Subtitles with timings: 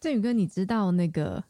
[0.00, 1.42] 振宇哥，你知道那个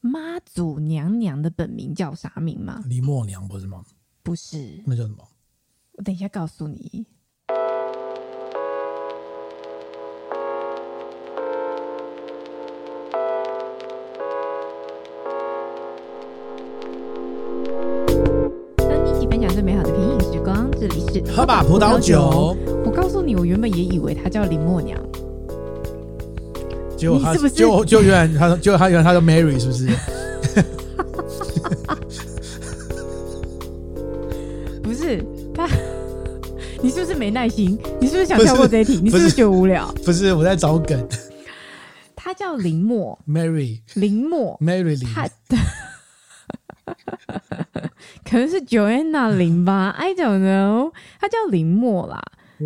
[0.00, 2.84] 妈祖娘娘的本名叫啥名吗？
[2.86, 3.82] 林默娘不是吗？
[4.22, 5.26] 不是，那叫什么？
[5.94, 7.04] 我等一下告诉你。
[18.78, 22.56] 和你一起分享最美好的品饮时光，这里是喝吧葡萄酒。
[22.84, 24.96] 我告诉你，我原本也以为她叫林默娘。
[26.96, 29.88] 结果他是不是就就原来他就他原来他叫 Mary 是不是？
[34.82, 35.22] 不是
[35.54, 35.68] 他，
[36.82, 37.78] 你是不是没耐心？
[38.00, 39.00] 你是不是想跳过这一题？
[39.02, 39.92] 你是不是觉得无聊？
[40.04, 41.06] 不是，我在找梗。
[42.14, 45.28] 他叫林默，Mary 林默，Mary 林，他
[48.28, 50.92] 可能是 Joanna 林吧，I don't know。
[51.20, 52.20] 他叫林默啦。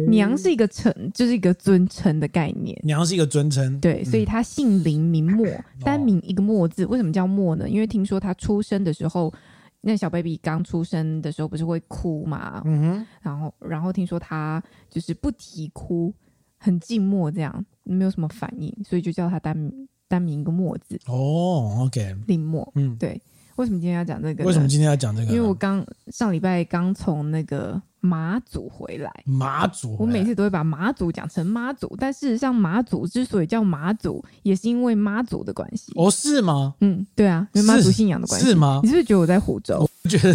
[0.08, 2.78] 娘是一个称，就是一个尊称的概念。
[2.84, 6.86] 娘是一个尊称，对，所以他姓林，名墨，嗯、单名一个墨字。
[6.86, 7.68] 为什么叫墨呢？
[7.68, 9.32] 因为听说他出生的时候，
[9.80, 12.62] 那小 baby 刚出生的时候不是会哭嘛？
[12.64, 13.06] 嗯哼。
[13.22, 16.12] 然后，然后听说他就是不啼哭，
[16.58, 20.98] 很静默，这样没有什么反应，所以就叫他单名单名一个墨字。
[21.06, 23.20] 哦，OK，林墨，嗯，对。
[23.60, 24.44] 为什么今天要讲这个？
[24.44, 25.32] 为什么今天要讲这个？
[25.32, 27.80] 因为我刚上礼拜刚从那个。
[28.02, 35.92] 马祖回来，马祖，我每次都会把马祖讲成妈祖，但事实上马祖之所以叫马祖，也是因为妈祖的关系。
[35.96, 36.74] 哦，是吗？
[36.80, 38.46] 嗯，对啊，因为妈祖信仰的关系。
[38.46, 38.80] 是吗？
[38.82, 39.80] 你是不是觉得我在胡诌？
[39.80, 40.32] 我觉得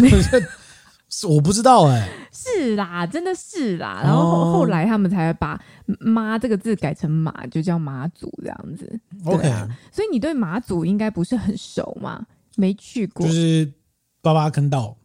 [1.10, 2.08] 是， 我不知道哎、欸。
[2.30, 4.00] 是啦，真的是啦。
[4.04, 5.60] 然后后，哦、后来他们才把
[5.98, 9.00] “妈”这个字改成“马”，就叫马祖这样子。
[9.24, 12.24] OK，、啊、所以你对马祖应该不是很熟嘛？
[12.56, 13.72] 没去过，就是
[14.20, 14.96] 巴巴坑道。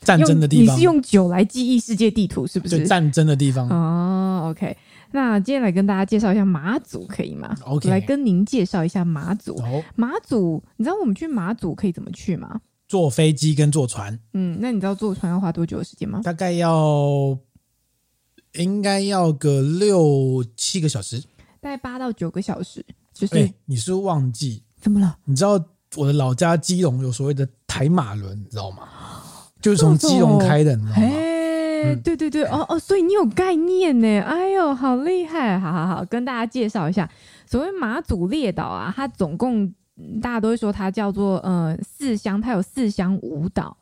[0.00, 2.84] 战争的地方，你是用酒来记忆世界地图，是不是？
[2.88, 4.50] 战争的地方哦。
[4.50, 4.76] OK，
[5.12, 9.54] 那接下来跟大家介绍一下马祖，可以吗？OK，来跟您介绍一下马祖。
[9.58, 12.60] 哦、马祖，你知道我们去马祖可以怎么去吗？
[12.88, 14.18] 坐飞机跟坐船。
[14.32, 16.20] 嗯，那你知道坐船要花多久的时间吗？
[16.24, 17.38] 大概要，
[18.54, 21.20] 应该要个六七个小时，
[21.60, 22.84] 大概八到九个小时。
[23.12, 25.16] 就是、欸、你是不是忘记怎么了？
[25.24, 25.64] 你知道
[25.96, 28.88] 我的老家基隆有所谓的台马轮，你知道吗？
[29.60, 31.02] 就是从基隆开的，你知道吗？
[31.06, 34.20] 哎，对对对，哦哦，所以你有概念呢。
[34.22, 35.58] 哎呦，好厉害！
[35.58, 37.08] 好好好，跟大家介绍一下，
[37.46, 39.66] 所谓马祖列岛啊，它总共
[40.20, 43.76] 大家都会说它叫做呃四乡，它有四乡五岛，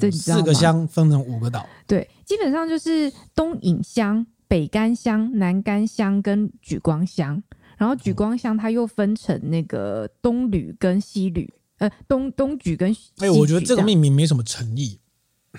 [0.00, 0.10] 这？
[0.10, 1.66] 四个乡分成五个岛。
[1.86, 7.42] 对，基本上就是东引乡、北干乡、南干乡跟莒光乡，
[7.80, 11.50] 然后莒光乡它又分成那个东吕跟西吕。
[11.78, 14.98] 呃，东东莒跟西莒，哎，我觉得这个命名没什么诚意。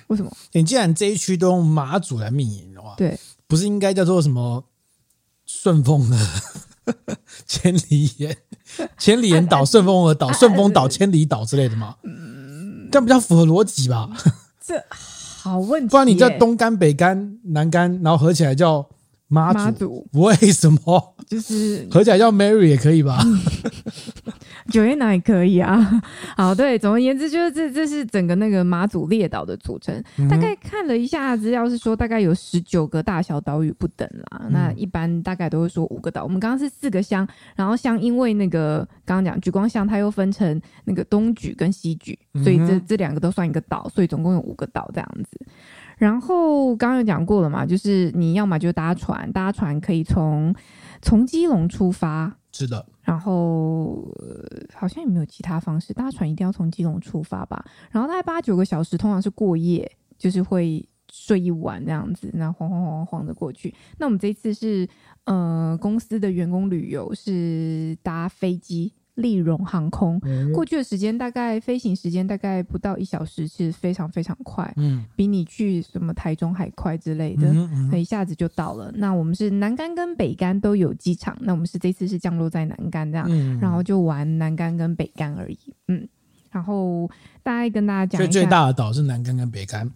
[0.05, 0.31] 为什么？
[0.51, 4.63] 你既然这一区都用马祖来命名的话，对，不是应该叫做什么
[5.47, 6.17] 顺风的
[7.47, 8.37] 千里眼、
[8.99, 11.95] 千里眼岛、顺风的岛、 顺风岛、千里岛之类的吗？
[12.03, 14.07] 嗯，这样比较符合逻辑吧？
[14.63, 15.89] 这好问题。
[15.89, 18.87] 不然你叫东干、北干、南干，然后合起来叫
[19.31, 21.15] 妈祖，妈祖为什么？
[21.25, 23.17] 就是合起来叫 Mary 也可以吧？
[24.69, 26.01] 九月哪也可以啊，
[26.35, 29.95] 好，对，总而言之，就是这这是整个那个马祖列岛的组成。
[30.17, 34.41] 嗯、大概看了一下资料，是说大概有十九个大小岛屿不等啦。
[34.45, 36.23] 嗯、那一般大概都会说五个岛。
[36.23, 45.39] 我们刚刚是四个乡，然后乡因为那个刚刚讲莒光乡，它又分成那个东莒跟西莒，所以这这两个都算一个岛，所以总共有五个岛这样子。
[46.01, 50.51] 然后刚刚有讲过了嘛，就是你要么就搭船，搭船可以从
[50.99, 52.83] 从基隆出发，是的。
[53.03, 57.63] 然后、呃、好像也没有其他方式，搭船一定要从基隆出发吧？
[57.91, 63.71] 然后大概八九个小时，通常是过夜，就是会睡一晚这样子，然后晃晃晃晃晃的过去。
[63.99, 64.89] 那我们这一次是
[65.25, 68.91] 呃公司的员工旅游，是搭飞机。
[69.21, 70.19] 立荣航空
[70.53, 77.53] 过去的时间大概飞行时间大概不到一小时，其实非常非常快，嗯，比你去什么台中还快之类的，
[77.91, 78.91] 那一下子就到了。
[78.95, 85.57] 那我们是南竿跟北竿都有机场，那我们是这次是降落在南竿这样，然后就玩南竿跟北竿而已，
[85.87, 86.07] 嗯，
[86.49, 87.09] 然后
[87.43, 89.89] 大概跟大家讲一下，最大的岛是南竿跟北竿。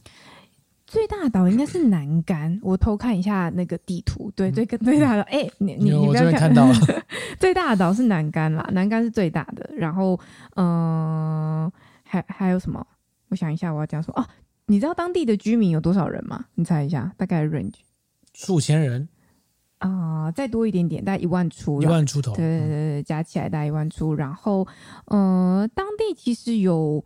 [0.95, 4.31] 最大的岛应该是南竿，我偷看一下那个地图。
[4.33, 6.73] 对，最最大的哎、欸，你你你不要看，看到了，
[7.37, 9.69] 最大的岛是南竿啦，南竿是最大的。
[9.75, 10.17] 然后，
[10.55, 11.73] 嗯、呃，
[12.05, 12.87] 还还有什么？
[13.27, 14.21] 我想一下，我要讲什么？
[14.21, 14.25] 哦，
[14.67, 16.45] 你知道当地的居民有多少人吗？
[16.55, 17.73] 你猜一下，大概 range
[18.33, 19.09] 数千人
[19.79, 22.33] 啊、呃，再多一点点，大概一万出，一万出头。
[22.37, 24.15] 对对对，加起来大概一万出。
[24.15, 24.65] 然后，
[25.07, 27.03] 嗯、呃，当地其实有。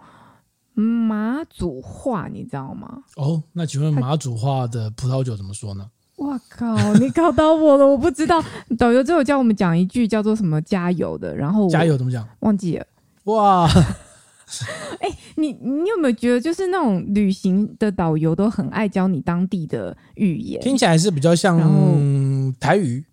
[0.79, 3.03] 马祖话你知道吗？
[3.17, 5.89] 哦，那请问马祖话的葡萄酒怎么说呢？
[6.17, 6.93] 哇靠！
[6.95, 8.43] 你考到我了，我不知道。
[8.77, 12.27] 导游最后教我们讲一句叫做什么“加油”的，然后加油怎么讲？
[12.41, 12.85] 忘记了。
[13.25, 13.65] 哇！
[14.99, 20.61] 哎、欸，你你有没有觉得，就是那种旅行的导游都很爱教你当地的语言？
[20.61, 21.57] 听起来是比较像
[22.59, 23.05] 台语。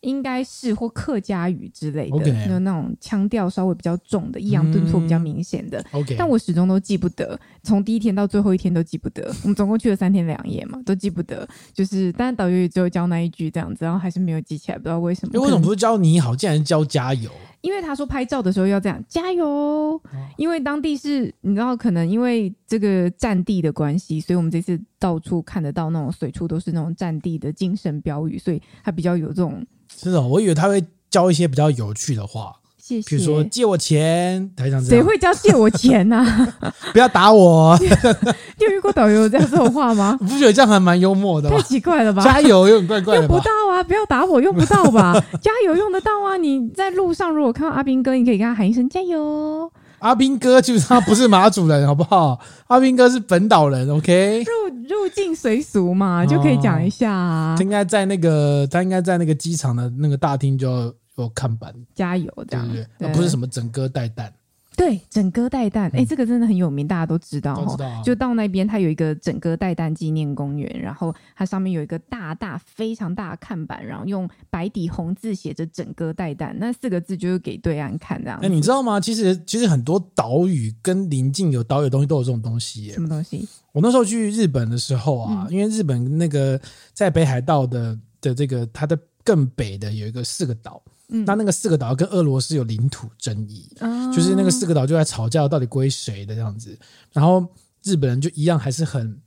[0.00, 5.82] 应该是或客家语之类的.就那种腔调稍微比较重的，抑扬顿挫比较明显的。
[5.92, 6.16] Okay.
[6.16, 9.30] 但我始终都记不得，从第一天到最后一天都记不得。
[9.42, 11.46] 我们总共去了三天两夜嘛，都记不得。
[11.72, 15.38] 就是，但是导游也只有教那一句这样子，然后还是没有记起来，不知道为什么。
[15.40, 17.30] 为什么不是教你好，竟然是教加油？
[17.60, 20.00] 因为他说拍照的时候要这样加油，哦，
[20.38, 29.62] 因为当地是你知道，可能因为这个战地的关系，所以我们这次到处看得到那种随处都是那种战地的精神标语，所以他比较有这种。
[30.02, 33.08] 是哦，我以为他会教一些比较有趣的话，谢谢。
[33.08, 36.74] 比如说借我钱，台上谁会教借我钱呢、啊？
[36.92, 37.76] 不要打我！
[37.80, 40.16] 你有遇过导游这样这种话吗？
[40.22, 41.56] 你不觉得这样还蛮幽默的吗？
[41.56, 42.22] 太奇怪了吧！
[42.24, 43.20] 加油，有点怪怪的。
[43.20, 43.82] 用不到啊！
[43.82, 45.12] 不要打我，用不到吧？
[45.40, 46.36] 加油用得到啊！
[46.36, 49.70] 你在路上如果看到阿斌哥，你可以跟他喊一声加油。
[50.00, 52.38] 阿斌哥基本上不是马祖人，好不好？
[52.68, 54.42] 阿斌哥是本岛人，OK？
[54.42, 57.54] 入入境随俗嘛，就可以讲一下啊。
[57.56, 64.32] 他应该在那个，他应该在那个机场的那个大厅就有看板，加油这样，对不对，而不是什么整歌带弹。
[64.80, 68.02] 对，整歌带蛋，哎、欸，这个真的很有名，大家都知道哈、啊。
[68.02, 78.38] 就到那边，它有一个整歌带蛋纪念公园，然后它上面有一个大大非常大的看板，然后用白底红字写着“整歌带蛋”，那四个字就是给对岸看这样。
[78.38, 78.98] 哎、欸，你知道吗？
[78.98, 82.94] 其实其实很多岛屿跟邻近有岛屿的东西都有这种东西耶。
[82.94, 83.46] 什么东西？
[83.72, 86.58] 我那时候去日本的时候啊，嗯、因为日本那个
[86.94, 90.82] 在北海道的的这个它的更北的有一个四个岛。
[91.10, 96.78] 嗯，那那个四个岛跟俄罗斯有领土争议，哦，就是那个四个岛就在吵架，到底归谁的这样子。
[97.12, 97.46] 然后
[97.82, 99.20] 日本人就一样还是很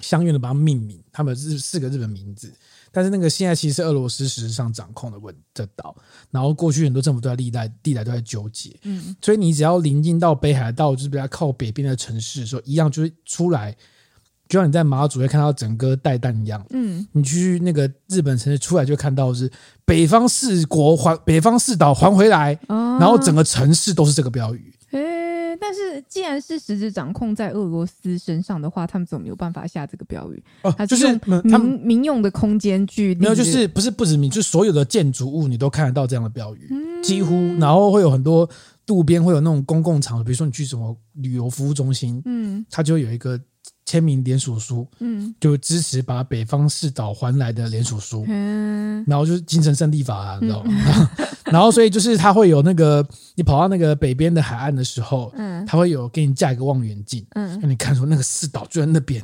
[0.00, 2.52] 相应的把它命名，他们是四个日本名字。
[2.94, 5.96] 但是那个现在其实是俄罗斯实质上掌控的问这岛。
[6.30, 13.76] 然后过去很多政府都在历代历代都在纠结，嗯，所以你只要临近到北海道，就是比较靠北边的城市的时候，一样就是出来。
[14.52, 19.50] 就像你在马祖会看到整个带弹一样，嗯，你去那个日本城市出来就看到是
[19.86, 24.70] 北方四国还北方四岛还回来，哦，然后整个城市都是这个标语。
[24.90, 30.44] 诶，但是既然是实质掌控在俄罗斯身上的话，他们怎么没有办法下这个标语？
[30.64, 38.46] 哦，就是民他们民用的空间距离没有，就是不是不止民，就是所有的建筑物你都看得到这样的标语，嗯，几乎，然后会有很多
[38.88, 43.40] 路边会有那种公共场所，比如说你去什么旅游服务中心，嗯，它就有一个。
[43.92, 50.72] 签名联署书，嗯，就支持把北方四岛还来的联署书，嗯，然后就是精神胜利法啊，你知道吗？
[51.18, 59.22] 嗯、 然后所以就是他会有那个，你跑到那个北边的海岸的时候，嗯，他会有给你架一个望远镜，嗯，让你看出那个四岛就在那边，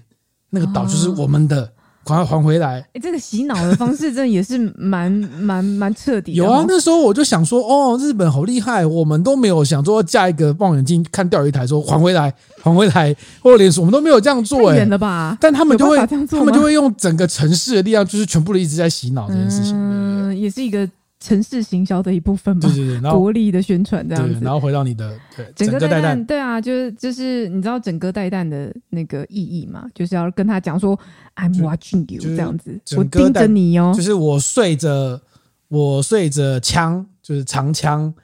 [0.50, 1.62] 那个岛就是我们的。
[1.62, 1.70] 哦
[2.08, 2.78] 赶快还回来！
[2.78, 6.38] 哎、欸，这个洗脑的方式真的也是蛮 蛮蛮彻底的。
[6.38, 12.32] 有啊，那时候我就想说，哦，日本好厉害，我们都没有想说架一个望远镜看钓鱼台，说还回来，
[12.62, 14.72] 还回来，或者连锁，我们都没有这样做、欸。
[14.72, 15.36] 哎，远了吧？
[15.38, 19.74] 但他们就会，他们就会用整个城市的力量，就是全部的一直在洗脑这件事情。
[19.74, 20.88] 嗯，也是一个。
[21.20, 30.96] 城市行销的一部分嘛，对对对，然后国力的宣传这样子，然后回到你的对整个代弹，对啊，就是就是你知道整个代弹的那个意义嘛，就是要跟他讲说
[31.34, 35.20] I'm watching you 这样子，我盯着你哦，就是我睡着
[35.66, 38.14] 我睡着枪，就是长枪，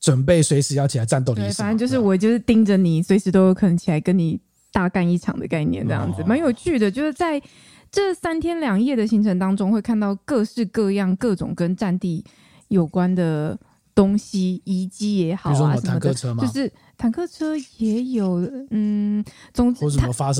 [0.00, 1.62] 准备随时要起来战斗的意思。
[1.62, 4.40] 反正就是我就是盯着你，随时都有可能起来跟你
[4.72, 7.42] 大干一场的概念，这样子蛮有趣的，就是在。
[7.90, 12.24] 这三天两夜的行程当中，会看到各式各样、各种跟战地
[12.68, 13.58] 有关的
[13.94, 16.44] 东西，遗迹也好啊，什么坦克车吗？
[16.44, 18.40] 就是坦克车也有，
[18.70, 19.84] 嗯，总之，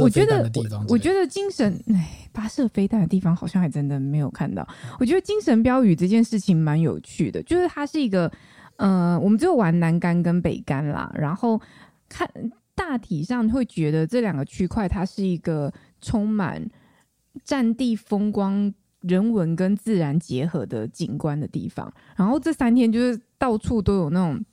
[0.03, 0.51] 我觉得，
[0.89, 4.67] 我觉得精神，哎，发射飞弹的地方好像还真的没有看到。
[5.01, 8.31] 我觉得精神标语这件事情蛮有趣的，就是它是一个，
[8.77, 11.61] 呃，我们只有玩南竿跟北竿啦，然后
[12.09, 12.29] 看
[12.75, 16.63] 大体上会觉得这两个区块它是一个充满。
[17.45, 24.45] 战地风光、人文跟自然结合的景观的地方，然后这三天就是到处都有那种，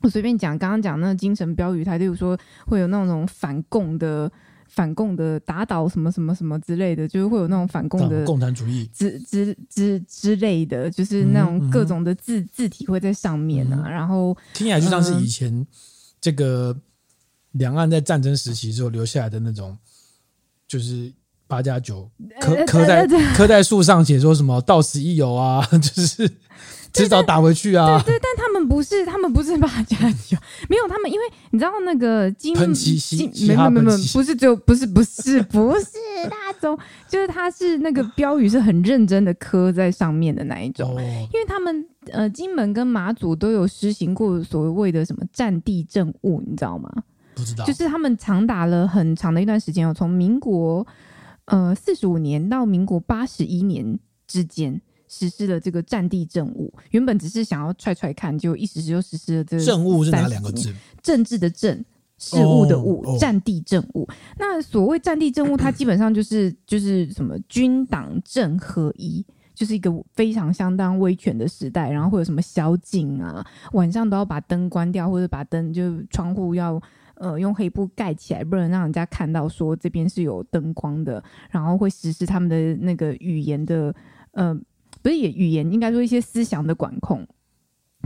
[0.00, 4.30] 我随便讲，刚刚讲那个精神标语，它例如说会有那种反共的、
[4.68, 13.88] 反共的打倒什么什么什么之类的，就是会有那种反共的共产主义之之之之类的，就是那种各种的字、嗯嗯、字体会在上面啊。
[13.88, 15.66] 然后听起来就像是以前
[16.20, 16.78] 这个
[17.52, 19.78] 两岸在战争时期之后留下来的那种，
[20.68, 21.10] 就是。
[21.52, 22.08] 八加九
[22.40, 23.06] 刻刻在
[23.36, 26.26] 刻在树上写说什么到此一游啊， 就是
[26.94, 27.98] 迟早打回去啊。
[27.98, 30.38] 对，对，对，但他们不是，他们不是八加九，
[30.70, 32.96] 没有他们，因为你知道那个金喷漆，
[33.46, 35.86] 没有没有没有，不是只有不是不是不是，
[36.30, 41.00] 大家种，就是他是那个标语是很认真的刻在上面的那一种，哦、
[41.34, 46.90] 因为他们呃金门跟马祖都有实行过所谓的什么战地政务，你知道吗？
[47.34, 50.86] 不知道，就是他们长达了很长的一段时间，从民国
[51.52, 54.80] 呃四十五年到民国八十一年之间。
[55.14, 60.74] 实施了这个战地政务，原本只是想要踹踹看，就一时就实施了这个政务是哪两个字？
[61.02, 61.84] 政治的政，
[62.16, 64.08] 事务的务，战地政务。
[64.38, 69.22] 那所谓战地政务，它基本上就是 就是什么军党政合一，
[69.54, 71.90] 就是一个非常相当威权的时代。
[71.90, 76.80] 然后会有什么宵禁啊，晚上都要把灯关掉，或者把灯就窗户要
[77.14, 81.22] 呃用黑布盖起来，不能让人家看到说这边是有灯光的。
[81.50, 83.94] 然后会实施他们的那个语言的
[84.32, 84.58] 呃。
[85.00, 87.26] 不是也语言，应该说一些思想的管控。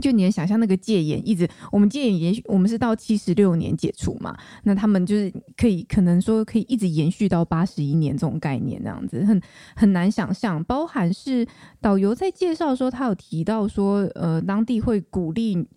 [0.01, 4.35] 就你能想象那个戒严，一直我们戒严延续，我们是到七十六年解除嘛？
[4.63, 9.39] 那他们就是可以可能说可以一直延续到八十一年这种概念，那样子很
[9.75, 10.63] 很难想象。
[10.63, 11.45] 包含是
[11.79, 15.67] 导游在介绍的时候，他有提到说，呃，当地会鼓励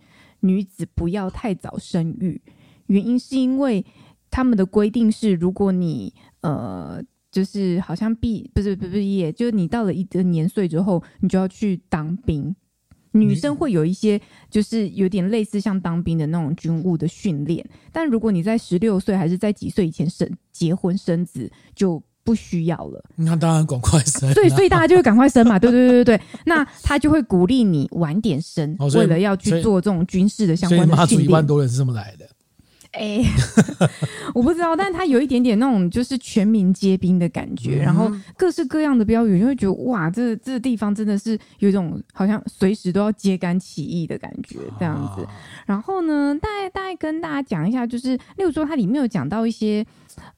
[0.41, 2.41] 女子不要太早生育，
[2.91, 3.85] 原因是因为
[4.31, 7.03] 他们的规定是，如果你呃。
[7.33, 12.53] 就是好像毕不是不是毕业，就是你到了一个年岁之后，你就要去当兵。
[13.13, 14.21] 女生会有一些
[14.51, 23.01] 就是有点类似像当兵的那种军务的训练，但如果你在十六岁还是在几岁以前生结婚生子，就不需要了。
[23.15, 26.25] 那当然赶快生，所以所以大家就会赶快生嘛， 对对对对对。
[26.47, 30.99] 那他就会鼓励你晚点生，哦、为了要去做这种军事的相关的训练。
[30.99, 32.29] 妈祖一万多人是这么来的。
[32.93, 33.23] 哎，
[34.35, 45.25] 我不知道，但是他有一点点那种就是全民皆兵的感觉，嗯、然后各式各样的标语，就会觉得哇，这这个地方真的是有一种好像随时都要揭竿起义的感觉这样子。
[45.67, 49.87] 然后呢，大概大概跟大家讲一下，就是例如说它里面有讲到一些，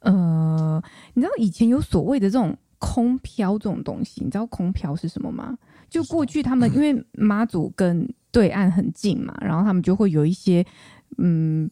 [0.01, 0.83] 呃，
[1.15, 5.57] 你知道以前有所谓的这种空飘这种东西，你知道空飘是什么吗？
[5.89, 10.63] 就过去他们因为妈祖跟对岸很近嘛，然后他们就会有一些
[11.17, 11.71] 嗯。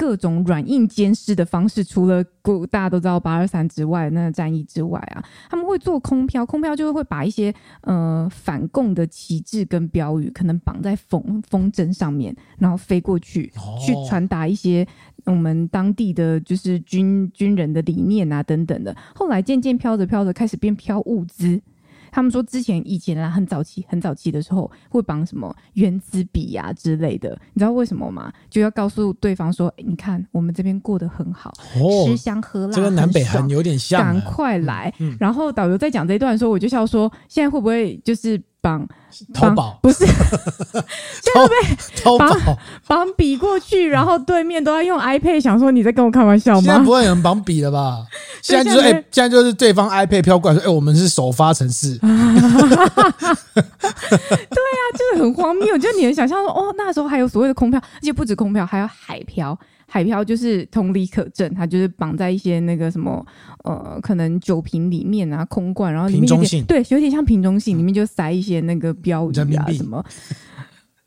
[0.00, 2.24] 各种软硬兼施的方式，除了
[2.70, 14.88] 大家都知道八二三之外，那个战役之外啊，他们会做空飘，空飘就是会把一些呃反共的旗帜跟标语，可能绑在风风筝上面，然后飞过去，哦、去传达一些
[15.26, 18.96] 我们当地的就是军军人的理念啊等等的。
[19.14, 21.60] 后来渐渐飘着飘着，开始变飘物资。
[22.10, 28.32] 他们说之前以前啊，很早期很早期的时候会绑什么原子笔呀之类的，你知道为什么吗？
[28.48, 34.92] 就要告诉对方说，欸、你看我们这边过得很好，哦、吃香喝辣，这跟南北韩有点像，赶快来。
[34.98, 38.40] 嗯嗯、然后导游在讲这一段的时候，我就笑说，现在会不会就是？
[38.62, 38.86] 绑
[39.32, 40.12] 淘宝不是，现
[41.34, 41.54] 在被
[42.18, 46.62] 绑绑笔过去，然后对面都要用 iPad，想说你在跟我开玩笑吗？
[46.62, 48.04] 现在不会有人绑笔了吧？
[48.42, 51.98] 现在就是哎、欸，现在就是对方 iPad 飘过来说，哎、欸，我们是首发城市。
[52.00, 52.34] 对啊，
[54.96, 55.76] 就是很荒谬。
[55.78, 59.56] 就你能想象说，哦，那时候还有所谓的空票，而且不止空票，还有海飘。
[59.92, 63.26] 海漂就是同理可证，它就是绑在一些那个什么
[63.64, 70.04] 呃，可能酒瓶里面啊，空罐，然后里面有点对，有点像瓶中信，里面就塞一些那个标语啊什么，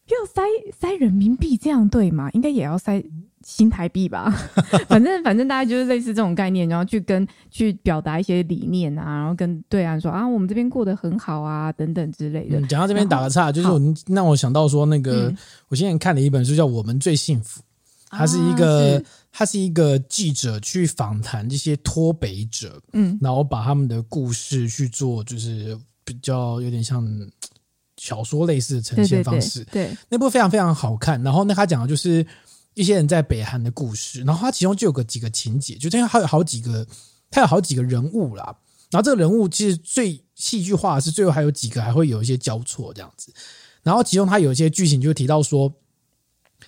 [0.09, 0.41] 要塞
[0.77, 2.29] 塞人民币这样对吗？
[2.33, 3.01] 应该也要塞
[3.45, 4.29] 新台币吧？
[4.87, 12.61] 反正反正大家就是类似这种概念，然后去跟去表达一些理念啊，然后跟对岸说啊，我们这边过得很好啊，等等之类的。
[12.67, 15.37] 讲、嗯、到这边打个岔，就是我让我想到说那个，嗯、
[15.69, 17.61] 我现在看了一本书叫《我们最幸福》。
[18.15, 27.03] 他是一个，他是一个记者去访谈这些脱北者，嗯，然后把他们的故事去做，就是比较有点像
[27.97, 29.63] 小说类似的呈现方式。
[29.65, 31.21] 对，对，对，对，那部非常非常好看。
[31.23, 32.25] 然后那他讲的就是
[32.75, 36.85] 一些人在北韩的故事，然后他其中就有个几个情节，就这样，他有好几个，
[37.31, 38.55] 他有好几个人物啦。
[38.91, 43.33] 然后这个人物其实最戏剧化的是最后还有几个还会有一些交错这样子。
[43.81, 45.73] 然后其中他有一些剧情就提到说。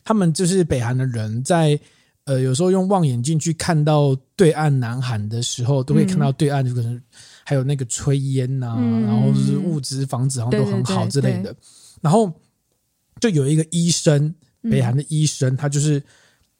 [0.06, 1.78] 他们就是北韩的人在，
[2.26, 7.02] 呃有时候用望远镜去看到对岸南韩的时候，都会看到对岸就可能
[7.44, 11.54] 还有那个炊烟呐，嗯、然后就是物资房子好像都很好之类的。
[12.02, 12.32] 然后
[13.20, 16.02] 就有一个医生，北韩的医生，他就是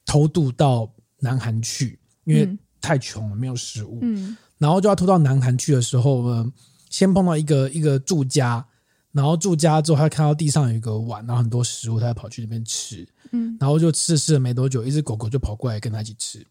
[0.04, 4.00] 偷渡到南韩去，因为太穷了，没有食物。
[4.02, 6.52] 嗯、然后就要偷到南韩去的时候呢，
[6.90, 8.66] 先碰到一个一个住家。
[9.16, 13.08] 然后住家之后，他看到地上有一个碗，然后很多食物，他就跑去那边吃。
[13.32, 16.46] 嗯，然后就吃吃了没多久，一只狗狗就跑过来跟他一起吃。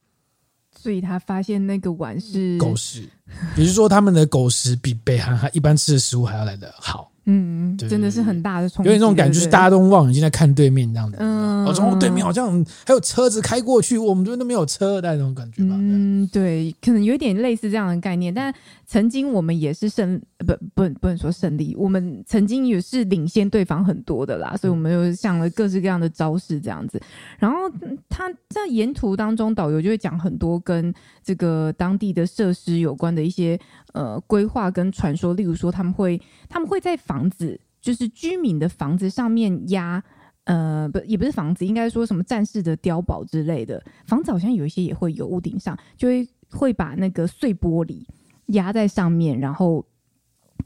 [0.75, 3.07] 所以他发现那个碗是狗食，
[3.55, 7.12] 也就是说他们的狗食比北韩还一般吃的食物还要来得好。
[7.25, 11.17] 嗯，真的是很大的冲击，有点这种感觉，就是大家都望远镜在看对面这样的。
[11.20, 15.75] 嗯，哦，从对面好像还有车子开过去，我们这边都没有车的那种感觉吧？
[15.77, 18.34] 嗯，对，可能有点类似这样的概念。
[18.34, 18.53] 但
[18.86, 27.01] 曾经我们也是胜，不不不能说胜利，我们曾经也是领先对方很多的啦，所以我们又想了各式各样的招式这样子。
[27.39, 27.58] 然后
[28.08, 33.60] 他在沿途当中，导游就会讲很多跟这个当地的设施有关的一些
[33.94, 40.03] 呃规划跟传说，例如说他们会他们会在房子，就是居民的房子上面压，
[40.43, 48.05] 呃，不，也不是房子，应该说什么战士的碉堡之类的房子，好像有一些也会有屋顶上，就会会把那个碎玻璃
[48.48, 49.86] 压在上面，然后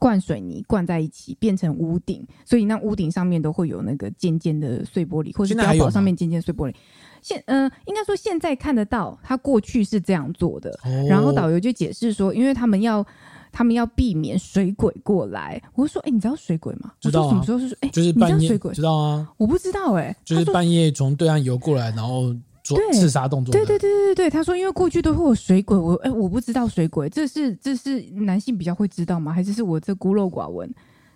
[0.00, 6.74] 灌水泥灌在一起，变成屋顶，所以那屋顶上面都会有那个尖尖的碎玻璃，或者碉堡上面尖尖碎玻璃。
[7.22, 13.06] 现嗯、呃，应该说现在看得到，他过去是这样做的，哦、然后导游就解释说，因为他们要。
[13.52, 15.62] 他们要避免水鬼过来。
[15.74, 17.74] 我说：“哎、欸，你知道水鬼吗？”知道、啊、什么时候是？
[17.76, 18.48] 哎、欸，就是半夜。
[18.48, 19.28] 水鬼知道啊？
[19.36, 20.16] 我不知道哎、欸。
[20.24, 23.52] 就是半夜从对岸游过来，然后做刺杀动作。
[23.52, 29.32] 对对对对对，他说因为过去都会有水鬼，我哎、欸、我不知道水鬼，这是这是男性比较会知道吗？
[29.32, 30.72] 还是是我这孤陋寡闻？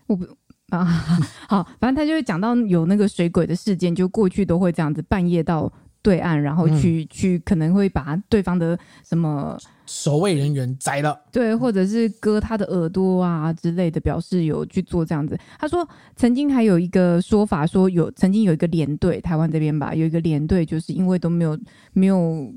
[0.06, 0.24] 我不
[0.70, 0.84] 啊，
[1.48, 5.72] 好，反正他就会讲到有那个水鬼的事件，就过去都会这样子半夜到。
[6.04, 15.36] 对岸，然后去、嗯、去可能会把对方的什么守卫人员宰了，对，或者是割他的耳朵啊之类的，表示有去做这样子。
[15.58, 21.58] 他说，曾经还有一个说法，说有曾经有一个连队，台湾这边吧，有一个连队，就是因为都没有
[21.94, 22.52] 没有。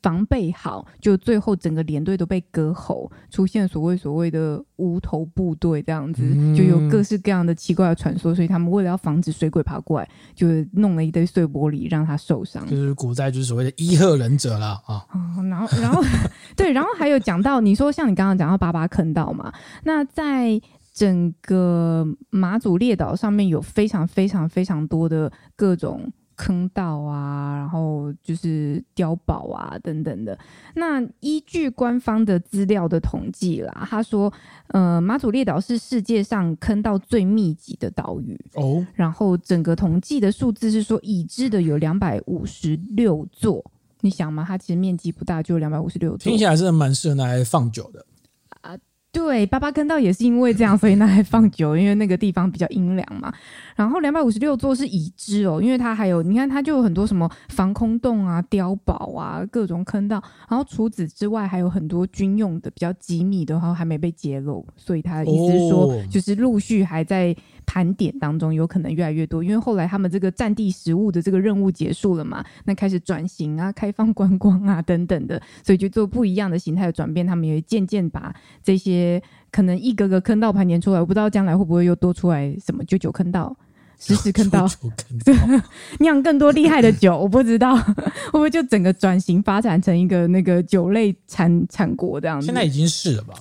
[0.00, 8.34] 防备好，就最后整个连队都被割喉，出现所谓所谓的无头部队这样子，嗯、就有各式各样的奇怪的传说。
[8.34, 12.66] 所以他们为了要防止水鬼爬过来，就弄了一堆碎玻璃让他受伤。
[12.66, 15.48] 就是古代就是所谓的伊贺忍者了啊、嗯。
[15.48, 16.02] 然后，然后
[16.56, 19.52] 对，然后还有讲到你说像你刚刚讲到八八坑道嘛，
[19.84, 20.60] 那在
[20.92, 26.10] 整个马祖列岛上面有非常非常非常多的各种。
[26.36, 30.38] 坑道啊，然后就是碉堡啊等等的。
[30.74, 34.32] 那依据官方的资料的统计啦，他说，
[34.68, 38.86] 呃，马祖列岛是世界上坑道最密集的岛屿哦。
[38.94, 43.64] 然后整个统计的数字是说，已知的有两百五十六座。
[44.00, 46.18] 你想嘛，它其实面积不大，就两百五十六座。
[46.18, 48.04] 听起来是蛮适合拿来放酒的啊。
[49.14, 53.32] 对，八八坑道也是因为这样，所以拿来放酒，因为那个地方比较阴凉嘛。
[53.76, 60.20] 然后两百五十六座是已知哦，因为它还有，你看它就有很多什么防空洞啊、碉堡啊、各种坑道。
[60.48, 67.34] 然后除此之外，还有很多军用的比较机密的，然后还没被揭露，所以他的意思是说，就是陆续还在
[67.66, 69.42] 盘点当中，有可能越来越多。
[69.42, 77.26] 因为后来他们这个战地食物的这个任务结束了嘛，那开始转型啊、开放观光啊等等的，所以就做不一样的形态的转变。
[77.26, 79.22] 他们也渐渐把这些。
[79.50, 83.56] 可能一个个坑道盘点出来，我不知道将来会不会又多出来什么九九坑道、
[84.00, 84.68] 十十坑道，
[86.00, 92.46] 酿 更多厉害的酒，我不知道会不会就整个转型发展成一个那个酒类产产国这样子。
[92.46, 93.34] 现在已经是了吧？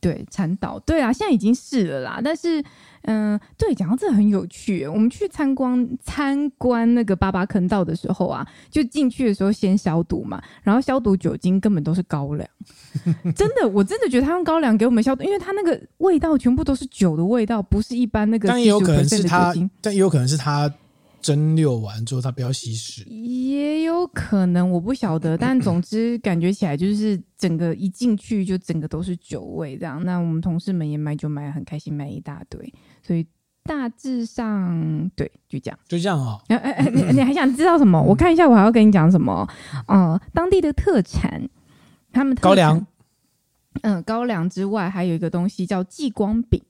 [0.00, 2.64] 对，产岛，对啊，现在已经是了啦，但是。
[3.02, 4.86] 嗯，对，讲到这很有趣。
[4.86, 12.48] 我们去参观参观那个八八坑道的时候啊，就进去的时候先消毒嘛，然后消毒酒精根本都是高粱，
[13.34, 18.48] 真的，我真的觉得他用高粱给我们消毒，因为他那个味道全部都是酒的味道，不是一般那个。
[18.48, 20.72] 但也有可能是他，但也有可能是他。
[21.22, 25.36] 蒸馏完之后，它不要稀释，也有可能，我不晓得。
[25.36, 30.02] 但总之，感觉起来就是整个一进去就整个都是酒味这样。
[30.02, 32.72] 那我们同事们也买酒买很开心，买一大堆。
[33.10, 33.26] 所以
[33.64, 36.38] 大致上，对，就这样，就这样啊。
[36.46, 38.00] 哎哎哎，你你还想知道什么？
[38.00, 39.44] 我看一下，我还要跟你讲什么？
[39.88, 41.48] 嗯、呃，当地的特产，
[42.12, 42.86] 他们高粱，
[43.82, 46.62] 嗯，高粱之外，还有一个东西叫继光饼。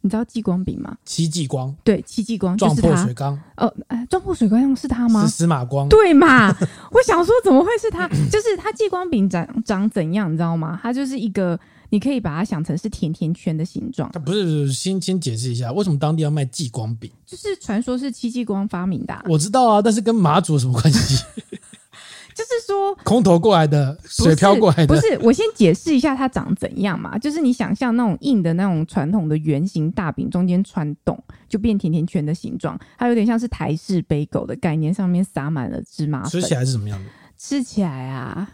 [0.00, 0.98] 你知道继光饼吗？
[1.04, 3.40] 戚继光，对，戚继光撞破水缸。
[3.56, 5.22] 哦，哎，撞破水缸是他吗？
[5.22, 6.48] 是司马光，对嘛？
[6.90, 8.08] 我想说，怎么会是他？
[8.08, 10.76] 就是他继光饼长长怎样，你知道吗？
[10.82, 11.56] 它就是一个，
[11.94, 14.10] 你可以把它想成是甜甜圈的形状。
[14.24, 17.08] 不是，先先解释一下，为什么当地要卖继光饼？
[17.24, 19.22] 就是传说是戚继光发明的啊。
[19.28, 21.24] 我知道啊，但是跟马祖有什么关系？
[22.34, 25.16] 就是说， 空投过来的，水漂过来的，不是。
[25.22, 31.16] 我先解释一下它长怎样嘛，就是你想象那种硬的那种传统的圆形大饼，中间穿洞，
[31.48, 36.30] 就变甜甜圈的形状，它有点像是台式杯狗的概念，上面撒满了芝麻粉。
[36.42, 37.08] 吃起来是什么样的？
[37.38, 38.50] 吃起来啊，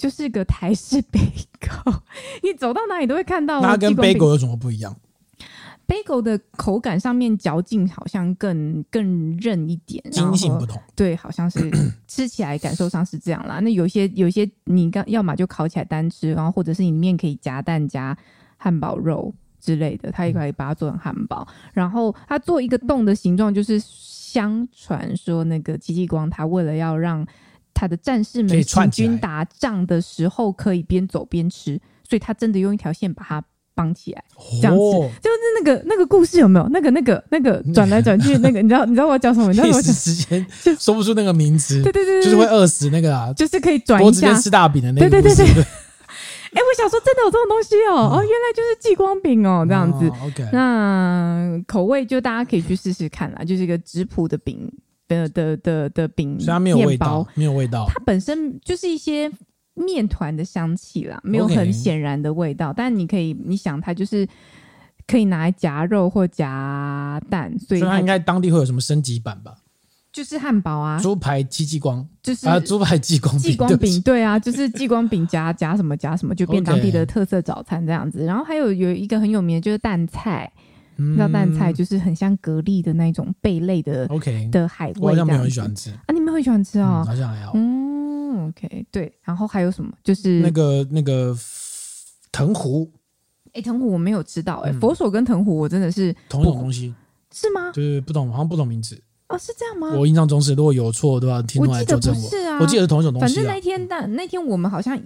[0.00, 1.20] 就是个台式贝
[1.60, 2.02] 果，
[2.42, 3.60] 你走到哪里都会看到。
[3.60, 4.96] 那它跟贝果有什么不一样？
[5.86, 10.80] 贝果的口感上面嚼劲好像更更韧一点，筋性不同。
[10.96, 11.70] 对，好像是
[12.06, 13.60] 吃起来感受上是这样啦。
[13.60, 18.16] 那有些有些你刚要么就烤起来单吃，然后或者是里面可以夹蛋夹
[18.56, 21.46] 汉堡肉之类的，它也可以把它做成汉堡。
[21.74, 27.26] 然后它做一个洞的形状，就是相传说那个戚继光他为了要让
[27.74, 33.42] 他的战士们行军打仗的时候可以边走边吃，所以他真的用一条线把它。
[33.72, 34.22] 绑起来，
[34.60, 34.80] 这样子
[35.22, 36.68] 就是那个那个故事有没有？
[36.68, 39.50] 那个那个那个 转来转去，那个你知道你知道我要讲什么？
[39.54, 41.82] 一时间 就说不出那个名字。
[41.82, 45.08] 对对对，就是会饿死那个啊，就是可以转一下吃大饼的那个。
[45.08, 45.62] 对对对对。
[45.62, 50.06] 哎，我想说真的有这种东西哦哦，原来就是激光饼哦，这样子。
[50.26, 54.70] OK，那口味就大家可以去试试看啦，就是一个质朴的饼
[55.10, 59.30] 的的的的饼，虽然没有味道，没有味道，它本身就是一些。
[59.74, 64.28] 面团的香气啦，没有很显然的味道但你可以，你想它就是
[65.06, 69.54] 可以拿来夹肉或夹蛋，所以它应该当地会有什么升级版吧？
[70.12, 78.24] 就是汉堡啊，猪排戚继光，就是啊，猪排继光继光饼，对啊，就是继光饼夹夹什么夹什么，就变当地的特色早餐这样子。
[78.26, 80.52] 然后还有有一个很有名的，就是蛋菜，
[81.00, 87.02] 嗯、知道蛋菜就是很像蛤蜊的那种贝类的，OK 的海味，我好像没有很喜欢吃啊，你们很喜欢吃哦？
[87.02, 87.90] 嗯、好像还好，嗯。
[88.32, 89.92] 嗯，OK，对，然后还有什么？
[90.04, 91.36] 就是那个那个
[92.30, 92.88] 藤壶，
[93.52, 96.94] 哎，藤壶我没有吃到，哎，佛手跟藤壶我真的是同一种东西，
[97.34, 97.72] 是吗？
[97.72, 99.02] 就是不同，好像不同名字。
[99.30, 99.96] 哦，是这样吗？
[99.96, 101.40] 我印象中是，如果有错，对吧？
[101.42, 102.28] 听众来纠正我。
[102.28, 103.34] 是啊，我记得是同一种东西。
[103.34, 105.00] 反正那天，但那天我们好像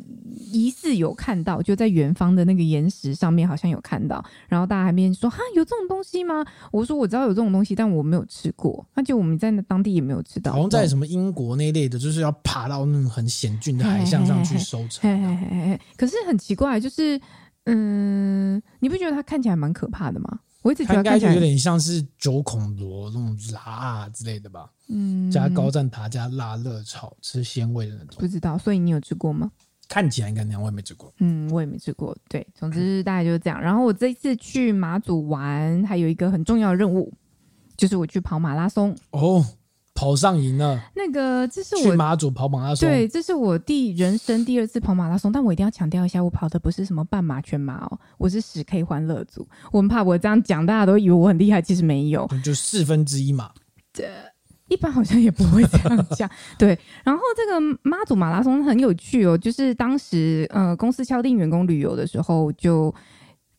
[0.50, 4.24] 疑似有看到，就在远方的那个岩石上面，好像有看到。
[4.48, 6.42] 然后大家还没说哈，有这种东西吗？
[6.72, 8.84] 我说我知道有这种东西，但我没有吃过。
[8.94, 10.52] 那就我们在那当地也没有吃到。
[10.52, 15.02] 好像在什么英国那一类的，就是要爬到那种很险峻的海象上去收成。
[15.02, 15.80] 嘿嘿嘿嘿。
[15.98, 17.20] 可是很奇怪，就是
[17.66, 20.38] 嗯，你不觉得它看起来蛮可怕的吗？
[20.64, 28.16] 我一直觉得它应该就有点像是九孔螺那种辣啊之类的吧，嗯，加高赞塔加辣热炒吃鲜味的那种。
[28.18, 29.52] 不知道，所以你有吃过吗？
[29.88, 31.12] 看起来应该那样，我也没吃过。
[31.18, 32.16] 嗯，我也没吃过。
[32.28, 33.60] 对，总之大概就是这样。
[33.60, 37.12] 然后我这一次去马祖玩，还有一个很重要的任务，
[37.76, 38.96] 就是我去跑马拉松。
[39.10, 39.44] 哦。
[39.94, 49.46] 跑上瘾了，那个这是我去马祖跑马拉松，对，这是我第人生第二次跑马拉松，但我一定要强调一下，我跑的不是什么半马、全马哦，我是十 K 欢乐组。
[49.70, 53.50] 我很怕我这样讲，大家都以为我很厉害，其实没有，就四分之一嘛。
[53.92, 54.04] 这
[54.68, 56.28] 一般好像也不会这样讲。
[56.58, 62.92] 对，然后这个妈祖马拉松很有趣哦，就是当时呃公司敲定员工旅游的时候就。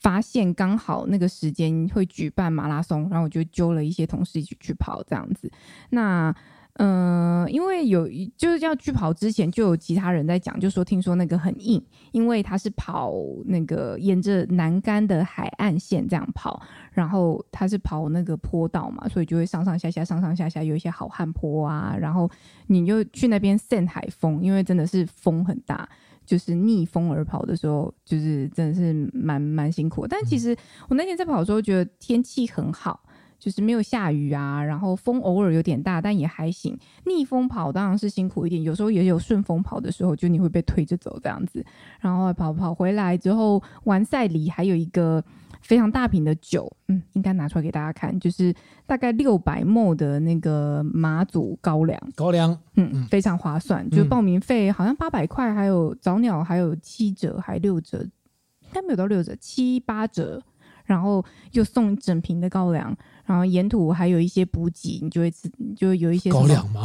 [0.06, 5.52] 发现刚好那个时间会举办马拉松，然后我就揪了一些同事一起去跑这样子。
[5.90, 6.32] 那
[6.74, 13.16] 呃，因为有就是要去跑之前，就有其他人在讲，就说听说那个很硬，因为他是跑
[13.46, 22.30] 那个沿着南竿的海岸线这样跑，然后他是跑那个坡道嘛，所以就会上上下下上上下下有一些好汉坡啊，然后
[22.68, 25.90] 你就去那边扇海风，因为真的是风很大。
[26.26, 30.08] 就是逆风而跑的时候，就是真的是蛮蛮辛苦。
[30.08, 30.56] 但其实
[30.90, 33.02] 我那天在跑的时候，觉得天气很好，
[33.40, 36.78] 就是没有下雨啊，然后风偶尔有点大，但也还行。
[37.06, 41.66] 逆风跑当然是辛苦一点，有时候也有顺风跑的时候，就你会被推着走这样子。
[42.00, 45.24] 然后跑跑回来之后，完赛里还有一个。
[45.66, 48.54] 非常大瓶的酒，嗯，应该拿出来给大家看，就是
[48.86, 57.98] 大概六百 ml 的那个马祖高粱，高粱，嗯嗯，非常划算，嗯、就报名费好像八百块，还有早鸟还有七折，还六折，
[58.62, 60.40] 应该没有到六折，七八折，
[60.84, 66.84] 然后又送一整瓶的高粱，然后沿途还有一些补给，你就会吃，就有一些高粱吗？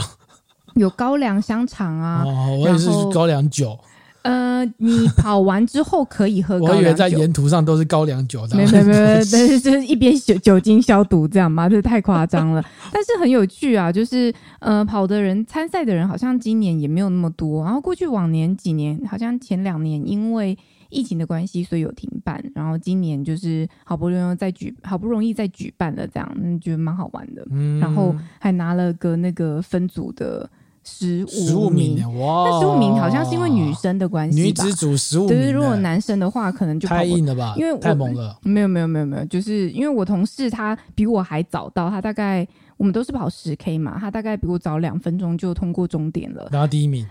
[0.77, 3.79] 有高粱香肠啊，哦，我也是高粱酒。
[4.23, 6.77] 呃，你跑完之后可以喝高粱酒。
[6.79, 12.63] 我以为在沿途上都是高粱酒，没没没没， 但是就是一边酒酒精消毒这样嘛，这太夸张了。
[12.93, 20.59] 但是很有趣啊，就是呃，跑的人参赛的人好像今年也没有那么多，然后过去往年几年好像前两年因为
[20.91, 27.47] 疫情的关系，所以有停办，然后今年就是好不容易再举，好不容易再举办了这样，嗯，觉得蛮好玩的。
[27.51, 30.51] 嗯，然后还拿了个那个分组的。
[30.91, 32.49] 十五名，哇！
[32.49, 35.29] 那十五名好像是因为女生的关系，女子组十五名。
[35.29, 37.55] 对，如果男生的话，可能就太硬了吧？
[37.57, 38.37] 因为太猛了。
[38.43, 47.07] 没有没有没有没有，就是因为我同事他比我还早到，他大概我们都是跑十 K 嘛，他大概比我早两分钟就通过终点了，拿第一名。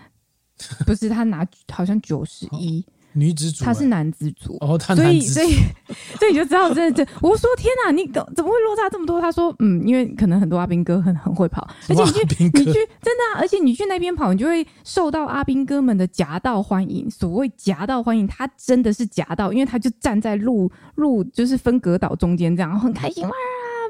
[0.86, 2.86] 不是他拿好像九十一。
[3.14, 5.54] 女子组，他是男子组，哦，他所以所以
[6.20, 9.20] 所以你就知道，真的，真我说天哪，你怎么会落差这么多？
[9.20, 17.10] 他说，嗯，因为可能很多阿兵哥很很会跑，而且你去你去真的、啊，而且你去那边跑，你就会受到阿兵哥们的夹道欢迎。
[17.10, 23.32] 所谓夹道欢迎，他真的是夹道，因为他就站在路路就是分隔岛中间这样，很开心哇，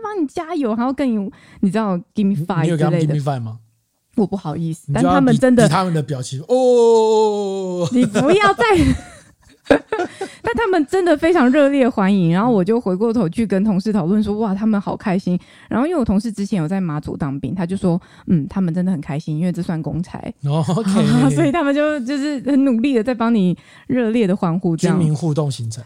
[0.01, 1.29] 帮你加油，然后更有
[1.59, 3.59] 你知道 give me five 之类的 give me five 吗？
[4.19, 8.63] 我不好意思，但他们真的，他们的表情哦，你不要再，
[10.41, 20.91] 但他们真的非常热烈欢迎，然后我就回过头去跟同事讨论说：“哇，他们好开心。”然后因为我同事之前有在马祖当兵，他就说：“嗯，他们真的很开心，因为这算公差。”哦，OK，
[21.35, 24.97] 所以他们就就是很努力的在帮你热烈的欢呼，这样。
[24.97, 25.83] 居民互动行程。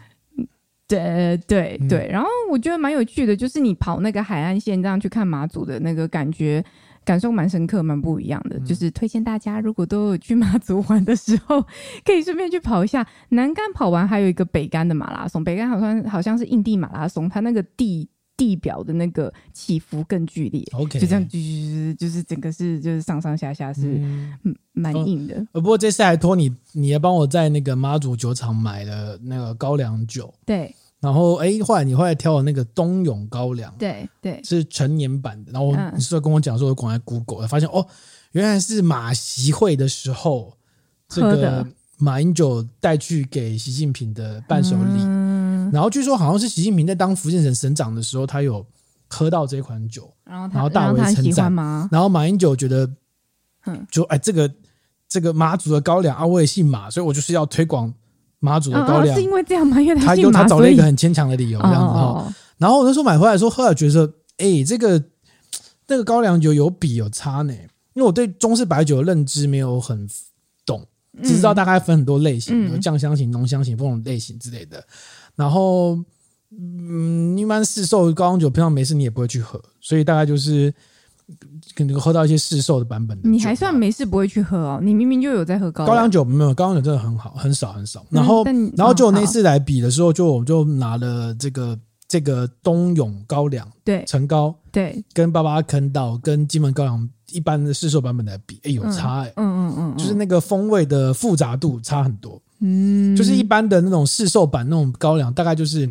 [0.86, 6.62] 对对对，然后我觉得蛮有趣的，就是你跑那个海岸线这样去看马祖的那个感觉，
[7.04, 8.56] 感受蛮深刻，蛮不一样的。
[8.58, 11.60] 嗯、就是推荐大家，如果都有去马祖玩的时候，
[12.04, 13.64] 可以顺便去跑一下南干。
[13.74, 20.62] 跑完还有一个北干的马拉松，北干好像好像是印地马拉松，它那个地地表的那个起伏更剧烈。
[20.72, 23.98] OK，就这样，就是就是整个是就是上上下下是
[24.44, 25.34] 嗯蛮硬的。
[25.52, 30.32] 呃，不过这次还托你，你也帮我在那个妈祖酒厂买了那个高粱酒。
[30.46, 30.74] 对。
[31.04, 35.52] 然后，哎，后来你后来挑了那个冬泳高粱，对对，是成年版的。
[35.52, 37.86] 然后你是跟我讲说，我广在 Google，发现哦，
[38.32, 40.56] 原来是马习会的时候，
[41.06, 41.66] 这个
[41.98, 45.02] 马英九带去给习近平的伴手礼。
[45.02, 48.64] 嗯、然后据说好像是习近平在当福建省省长的时候，他有
[49.08, 51.54] 喝到这款酒，然后然后大为称赞。
[51.90, 52.90] 然后马英九觉得，
[53.66, 54.50] 嗯，就哎，这个
[55.06, 57.92] 这个马祖的高粱啊，我也姓马，所以我就是要推广。
[58.44, 59.80] 马祖的高粱、哦、是因为这样吗？
[59.80, 62.34] 因为他他他找了一个很牵强的理由，这样子哈。
[62.58, 65.02] 然后我那时候买回来的时候，后来觉得，哎、欸，这个
[65.88, 67.54] 那个高粱酒有比有差呢。
[67.94, 70.06] 因为我对中式白酒的认知没有很
[70.66, 70.86] 懂，
[71.22, 74.84] 只知道大概分很多类型，有酱香型、浓香型不同类型之类的。
[75.34, 75.98] 然后，
[76.50, 80.74] 嗯，一般市售高粱酒平常没事你也不会去喝，所以大概就是。
[81.74, 84.80] 可能喝到一些市售的版本的，你还算没事不会去喝哦。
[84.82, 88.04] 你明明就有在喝高高粱酒，没有高粱酒真的很好，很少很少。
[88.10, 105.90] 然后，嗯、然后就我那次来比的时候，就我就拿了这个这个冬泳高粱，对，陈高，对，跟八八坑道跟金门高粱一般的市售版本来比，哎，有差哎，嗯嗯嗯，就是那个风味的复杂度差很多，嗯，就是一般的那种市售版那种高粱，大概就是。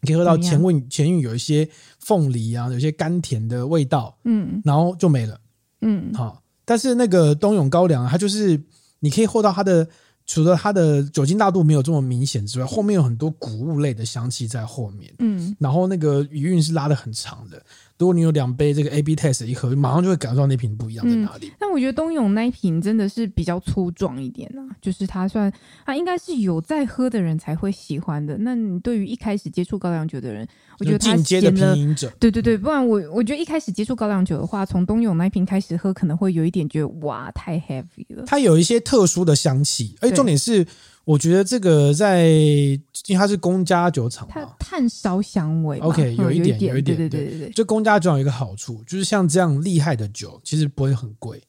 [0.00, 5.40] 你可以喝到前韵前韵有一些凤梨啊，有些甘甜的味道，嗯，然后就没了，
[5.80, 8.60] 嗯，好，但是那个冬泳高粱，它就是
[9.00, 9.86] 你可以喝到它的，
[10.26, 17.62] 除了它的酒精大度没有这么明显之外，后面有很多谷物类的香气在后面，嗯，然后那个余韵是拉的很长的。
[18.00, 21.52] 如果你有两杯这个 AB test 一喝，马上就会感受到那瓶不一样在哪里。
[21.60, 25.52] 那、嗯、我觉得冬泳那一瓶真的是比较粗壮一点啊，就是它算
[25.84, 28.38] 它应该是有在喝的人才会喜欢的。
[28.38, 38.24] 那你对于一开始接触高粱酒的人，我觉得他进阶的品饮者，对对对，不然我我觉得一开始接触高粱酒的话，从冬泳那一瓶开始喝，可能会有一点觉得哇太 heavy 了。
[38.26, 40.66] 它有一些特殊的香气，而且重点是。
[41.10, 45.76] 我觉得这个在，因为它是公家酒厂嘛，它炭烧香味。
[45.80, 47.50] OK，有一点，有一点，对对对对。
[47.50, 51.42] 就公家酒厂有一个好处，就是像这样厉害的酒，其实不会很贵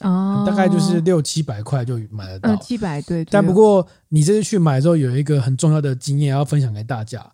[0.00, 2.54] 哦，大概就是六七百块就买得到。
[2.56, 3.24] 七百对。
[3.24, 7.26] 但不过你这次去买的时候，有一个很重要的经验要分享给大家，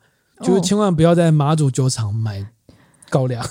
[0.42, 2.46] 就是千万不要在马祖酒厂买
[3.10, 3.44] 高粱。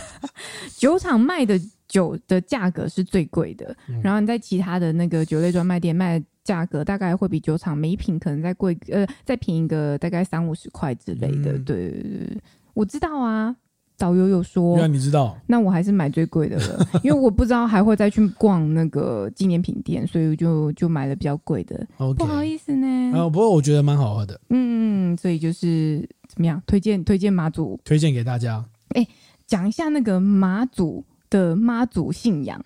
[0.78, 6.22] 酒厂卖的酒的价格是最贵的，然后你在其他的那个酒类专卖店卖。
[6.44, 11.52] 价格大概会比酒厂每一瓶可能再贵，呃，再便宜个大概三五十块之类的。
[11.52, 12.38] 嗯、对，对，对，
[12.74, 13.56] 我知道啊，
[13.96, 14.76] 导游有说。
[14.78, 15.36] 那你知道？
[15.46, 21.86] 那我还是买最贵的了， 因为我不知道还会再去逛那个纪念品店，所以我就就买了比较贵的。
[22.16, 22.86] 不好意思呢。
[23.18, 24.38] 啊，不过我觉得蛮好喝的。
[24.50, 26.62] 嗯嗯，所以就是怎么样？
[26.66, 28.62] 推荐推荐马祖，推荐给大家。
[28.90, 29.06] 哎，
[29.46, 32.62] 讲一下那个马祖的妈祖信仰。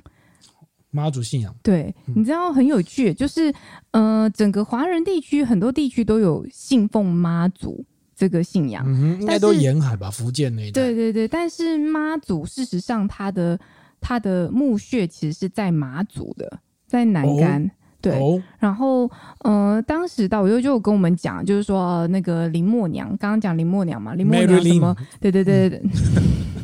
[0.91, 3.53] 妈祖信仰，对，你知道很有趣，就是
[3.91, 7.85] 呃，整个华人地区很多地区都有信奉妈祖
[8.17, 10.81] 这个信仰，嗯哼，应该都沿海吧，福建那一带。
[10.81, 13.59] 对对对，但是妈祖事实上他的
[14.01, 17.63] 他的墓穴其实是在马祖的，在南干。
[17.65, 17.71] 哦、
[18.01, 24.97] 对，哦、然后呃，当时导游就跟我们讲，就是说、呃、那个林默娘，刚刚讲林默娘嘛，林默娘什么？
[25.21, 25.91] 对对对对对。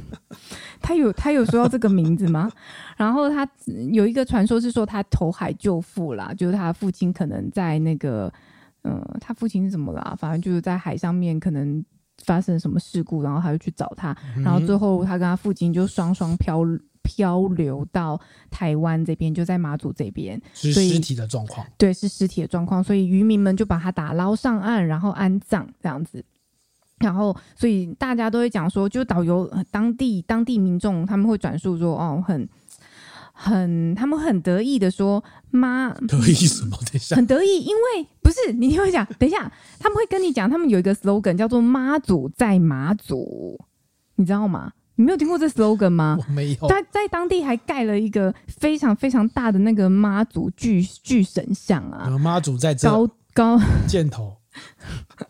[0.85, 2.53] 他有他有说到这个名字吗？
[2.99, 3.49] 然后他
[3.91, 8.31] 有一个传说是说他投海救父啦，就是他父亲可能在那个，
[8.83, 10.15] 嗯、呃，他父亲是怎么啦？
[10.19, 11.83] 反正就是在海上面可能
[12.19, 16.61] 发生什么事故，然后他就去找他，然后最后他跟他父亲就双双漂
[17.03, 18.21] 漂流到
[18.51, 26.25] 台湾这边，就在马祖这边，是尸体的状况，对，是尸体的状况，所以渔民们就把他打捞上岸，然后安葬这样子。
[26.99, 32.49] 然后，所以大家都会讲说，就导游当地当地民众他们会转述说，哦，很
[33.33, 36.77] 很，他们很得意的说，妈得意什么？
[36.87, 43.59] 等一下，很得意，因为不是你听我讲，等一下，他们会跟你讲，他们有一个 slogan 叫做“妈祖在马祖”，
[44.17, 44.73] 你知道吗？
[44.95, 46.17] 你没有听过这 slogan 吗？
[46.19, 46.69] 我没有。
[46.69, 53.07] 在在当地还盖了一个非常非常大的那个妈祖巨巨神像啊，妈祖在这高。
[53.35, 54.37] 高箭头。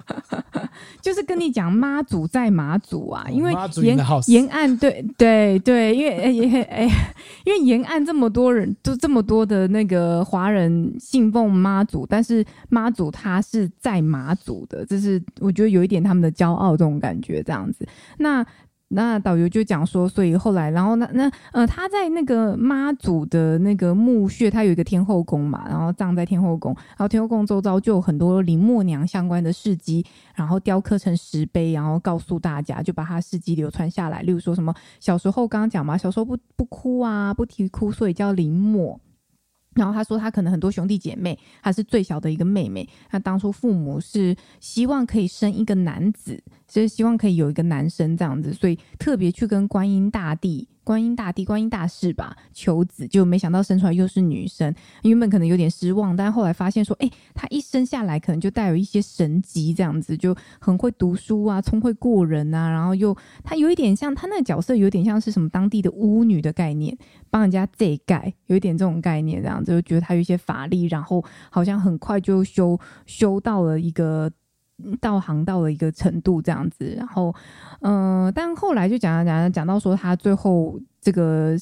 [1.01, 17.87] 就是跟你讲妈祖在马祖啊，因为沿沿岸对对对，因为哎哎，因为沿岸这么多人，就这么多的那个华人信奉妈祖，但是妈祖他是在马祖的，这是我觉得有一点他们的骄傲这种感觉，这样子。
[18.19, 18.45] 那。
[18.89, 34.23] 那导游就讲说，所以后来，然后那那呃，他在那个妈祖的那个墓穴，他有一个天后宫嘛，然后葬在天后宫，然后天后宫周遭就有很多林默娘相关的事迹，然后雕刻成石碑，然后告诉大家，就把他事迹流传下来。
[34.23, 39.01] 例如说什么小时候刚刚讲嘛，小时候不不哭啊，不啼哭，所以叫林默。
[39.75, 42.89] 然后他说，他可能很多兄弟姐妹，他是最小的一个妹妹。
[43.11, 50.69] 他当初父母是希望可以生一个男子，就是希望可以有一个男生这样子，所以特别去跟观音大帝。
[50.85, 54.73] 观音大帝、观音大士吧，求子，就没想到生出来又是女生。
[55.03, 62.71] 原本可能有点失望，但后来发现说，哎，她一生下来可能就带有一些神迹，这样子就很会读书啊，聪慧过人啊。
[62.71, 66.97] 然后又她有一点像，她那个角色有点像是什么当地的巫女的概念，
[67.31, 74.31] 帮人家这盖，有一点这种概念，这样子就觉得她有一些法力，然后好像很快就修修到了一个。
[75.01, 77.35] 道行到了一个程度，这样子，然后，
[77.81, 81.57] 嗯、但后来就讲讲讲到说，他最后这个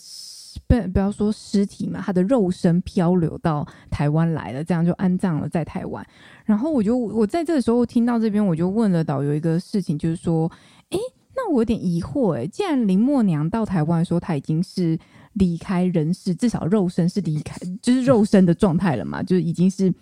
[0.66, 6.06] 不不要说尸体嘛，他的肉身漂流到台湾来了，这样就安葬了在台湾。
[6.44, 10.50] 然后我就我在这个时候听到这边，我就问了导游一个事情，就是说，
[10.90, 10.98] 诶，
[11.34, 14.98] 那我有点疑惑，诶，既然林默娘到台湾说她已经是
[15.34, 19.92] 离开人世，至少肉身是离开，就是肉身的状态了嘛，就是已经是。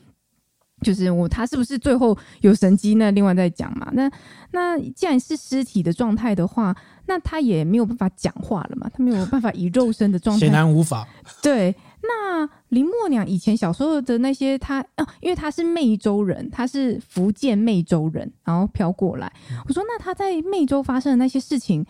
[0.82, 3.10] 就是我，他是不是最后有神机，那？
[3.10, 3.90] 另外再讲嘛。
[3.92, 4.10] 那
[4.52, 6.74] 那既然是尸体的状态的话，
[7.06, 8.88] 那他也没有办法讲话了嘛。
[8.92, 11.06] 他没有办法以肉身的状态，显然无法。
[11.42, 19.30] 对，那林默娘以前小时候的那些，他啊，因为他是湄洲人，他是福建湄洲人，然后飘过来。
[19.66, 21.84] 我说，那他在湄洲发生的那些事情，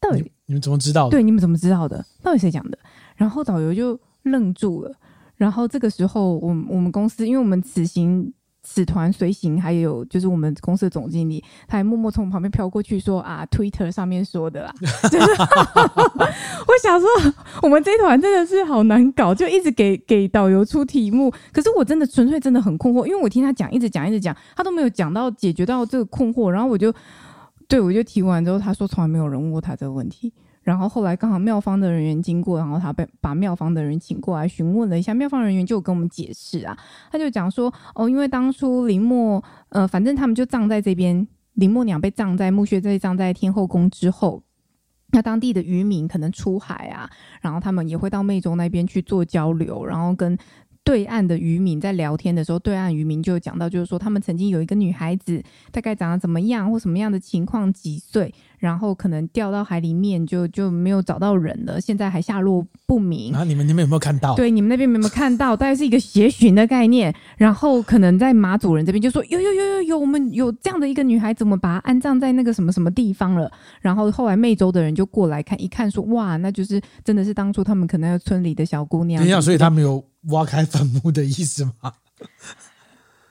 [0.00, 1.10] 到底你，你们怎么知道的？
[1.10, 2.04] 对，你们怎么知道的？
[2.22, 2.78] 到底谁讲的？
[3.14, 4.92] 然后导游就愣住了。
[5.40, 8.30] 然后这个时候，我我们公司，因为我们此行
[8.62, 14.74] 此团随行，还有就是我们公司的总经理，他还默默从旁边飘过去说：“啊，Twitter 上面说的啦。”
[16.68, 17.08] 我想说，
[17.62, 21.32] 我们这一团真的是好难搞，就一直给给导游出题目。
[21.54, 26.50] 可是我真的纯粹真的很困惑，因为我听他讲，一直讲，一直讲，他都没有讲到解决到这个困惑。
[26.50, 26.92] 然后我就
[27.66, 30.34] 对我就提完之后，他说从来没有人问过他这个问题。
[30.62, 36.76] 然后后来刚好庙方的人员经过，然后他被把庙方的人请过来询问了一下，庙方人员就跟我们解释啊，
[37.10, 44.42] 他就讲说哦，因为当初林默呃，反正他们就葬在这边，林默娘被葬在墓穴，被葬在天后宫之后，
[45.12, 50.36] 那当地的渔民可能出海啊，然后他们也会到湄洲那边去做交流，然后跟。
[50.82, 63.32] 对岸的渔民在聊天的时候，对岸渔民就讲到，就是说他们曾经有一个女孩子，大概长得怎么样，或什么样的情况，几岁，然后可能掉到海里面就，就就没有找到人了，现在还下落不明。
[63.32, 64.36] 然后你们那边有没有看到？
[64.36, 65.56] 对，你们那边有没有看到？
[65.56, 67.12] 大概是一个协寻的概念。
[67.36, 73.50] 然后可能在马祖人这边就说，有有有有有，我们有这样的一个女孩子，我们把她安葬在那个什么什么地方了。
[73.80, 79.24] 然后后来湄洲的人就过来看，一看说，哇，那就是真的是当初他们可能有村里的小姑娘。
[79.24, 80.04] 对呀，所以他们有。
[80.24, 81.94] 挖开坟墓的意思吗？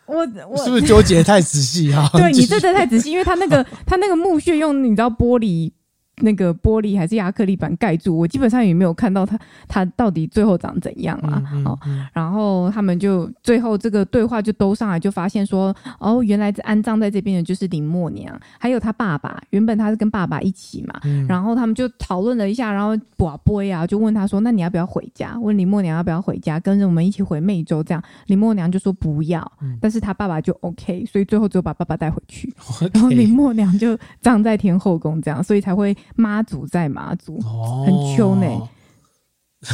[0.10, 2.10] 我我是不是纠结太仔细啊？
[2.14, 5.72] 对 你这的太仔细，因为他那个他那个墓穴用你知道玻璃。
[6.20, 11.42] 那个玻璃还是亚克力板盖住，我基本上也没有看到他他到底最后长怎样啊？
[11.52, 11.80] 嗯嗯嗯、哦，
[12.14, 19.42] 然后他们就最后这个对话就都上来，就发现说，哦，原来安葬在这边的就是林默娘，还有他爸爸。
[19.52, 25.38] 原本他是跟爸爸一起嘛，嗯、然后他们就讨论了一下，然后跋杯啊，就问他说，那你要不要回家？
[25.40, 27.84] 问林默娘要不要回家，跟着我们一起回湄洲？
[27.84, 32.54] 这样林默娘就说不要，嗯、但是他爸爸就 OK，所以最后只有把爸爸带回去
[32.94, 35.96] 然后林默娘就葬在天后宫，这样，所以才会。
[36.16, 38.48] 妈祖在马祖，哦、很秋呢。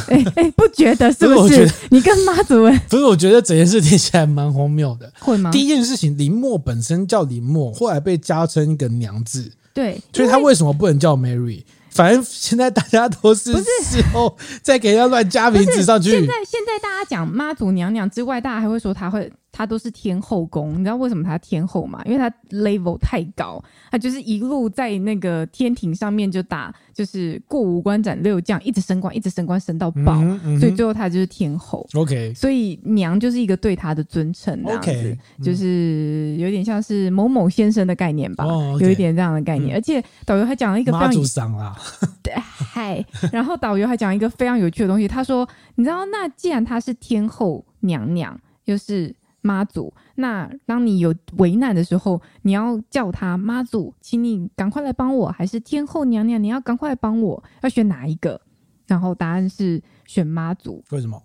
[0.08, 1.70] 哎 哎、欸欸，不觉得是不是？
[1.90, 3.04] 你跟妈祖问， 不是？
[3.04, 5.12] 我觉得整件事听起来蛮荒谬的。
[5.20, 5.50] 会吗？
[5.52, 11.62] 第一件事情，林默本身叫林默，后来被加成一个娘字，对，所以他为什么不能叫 Mary？
[11.90, 16.10] 反正现在大家都是事后再给人家乱加名字上去。
[16.10, 19.32] 现在现在大家讲妈祖娘娘之外，大家还会说她会。
[19.56, 22.02] 他都是天后宫，你知道为什么他天后吗？
[22.04, 31.88] 因为他 level 太高，他就是一路在那个天庭上面就打，就是过五关斩六将，一直升官，一直升官，升到爆，嗯嗯、所以最后他就是天后。
[31.94, 38.44] OK，所以娘就是一个对他的尊称，OK，就是有点像是某某先生的概念吧，
[38.78, 39.74] 有一点这样的概念。
[39.74, 41.74] 嗯、而且导游还讲了一个非常，妈祖桑啦，
[42.22, 43.02] 对，嗨，
[43.32, 49.16] 然后导游还讲一个非常有趣的东西，他说，你知道，那既然他是天后娘娘，就是。
[49.46, 49.94] 妈祖。
[50.16, 58.40] 那当你有危难的时候，你要叫他妈祖，请你赶快来帮我，还是天后娘娘，你要赶快来帮我，要选哪一个？
[58.86, 60.82] 然后答案是选妈祖。
[60.90, 61.22] 为什么？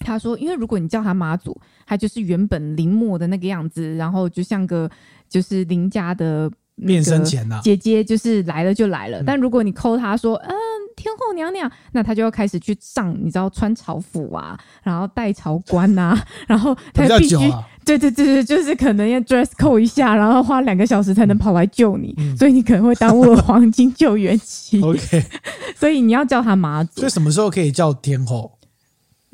[0.00, 1.56] 他说，因为如果你叫他妈祖，
[1.86, 4.90] 他就是原本临摹的那个样子，然后就像个
[5.28, 6.50] 就是林家的
[6.84, 9.22] 变身前呐姐姐，就是来了就来了。
[9.22, 10.54] 但如果你抠他说，嗯。
[10.96, 24.80] 天后娘娘，那他就要开始去上，你知道穿朝服啊，然后戴朝冠呐， 然后他必须，啊、对对对对，就是可能要 dress code 一下，然后花两个小时才能跑来救你，嗯、所以你可能会耽误了黄金救援期。
[24.84, 25.24] OK，
[25.76, 27.00] 所以你要叫她妈祖。
[27.00, 28.58] 所以什么时候可以叫天后？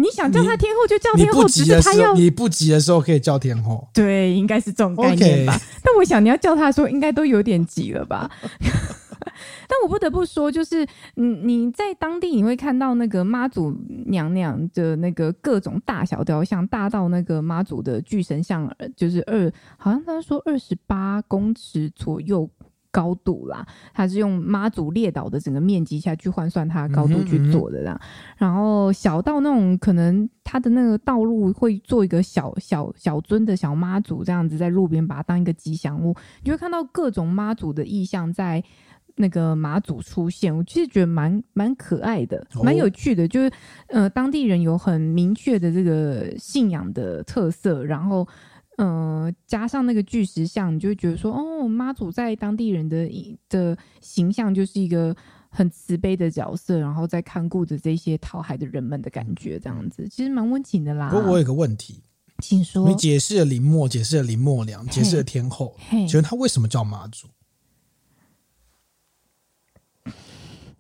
[0.01, 3.89] 你想叫她天后就叫天后，只是她要你不急的时候可以叫天后。
[3.93, 5.61] 对，应该是这种概念吧。
[5.83, 8.31] 但我想你要叫她的时候，应该都有点急了吧。
[9.69, 13.71] 但我不得不说，就是你你在当地你会看到那个妈祖
[14.07, 22.49] 娘娘的那个各种大小雕像，大到那个妈祖的巨神像，就是二，好像他说二十八公尺左右
[22.91, 28.01] 高度啦，他是用妈祖列岛的整个面积下去换算它的高度去做的啦。
[28.37, 38.65] 然后小到那种可能它的那个道路会做一个小小小尊的小妈祖这样子在路边把它当一个吉祥物，你会看到各种妈祖的意象在。
[39.19, 43.27] 那个妈祖出现，我其实觉得蛮蛮可爱的，蛮有趣的。
[43.27, 43.51] 就是
[43.89, 48.27] 呃，当地人有很明确的这个信仰的特色，然后
[48.79, 53.11] 呃，加上那个巨石像，你就会觉得说，哦，妈祖在当地人的
[53.49, 55.15] 的形象就是一个
[55.51, 61.11] 很慈悲的角色，然后在看顾着这些讨海的人们的感觉，这样子其实蛮温情的啦。
[61.11, 62.03] 不过我有个问题，
[62.39, 62.89] 请说。
[62.89, 67.27] 你解释了林默，解释了林默娘，解释了天后，请问他为什么叫妈祖？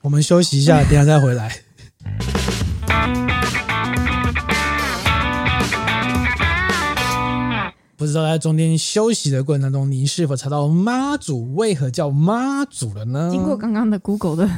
[0.03, 1.53] 我们休息一下， 等下再回来。
[7.97, 13.29] 不知道在中间休息的过程当中，你是否查到妈祖为何叫妈祖了呢？
[13.33, 14.49] 经过刚刚的 Google 的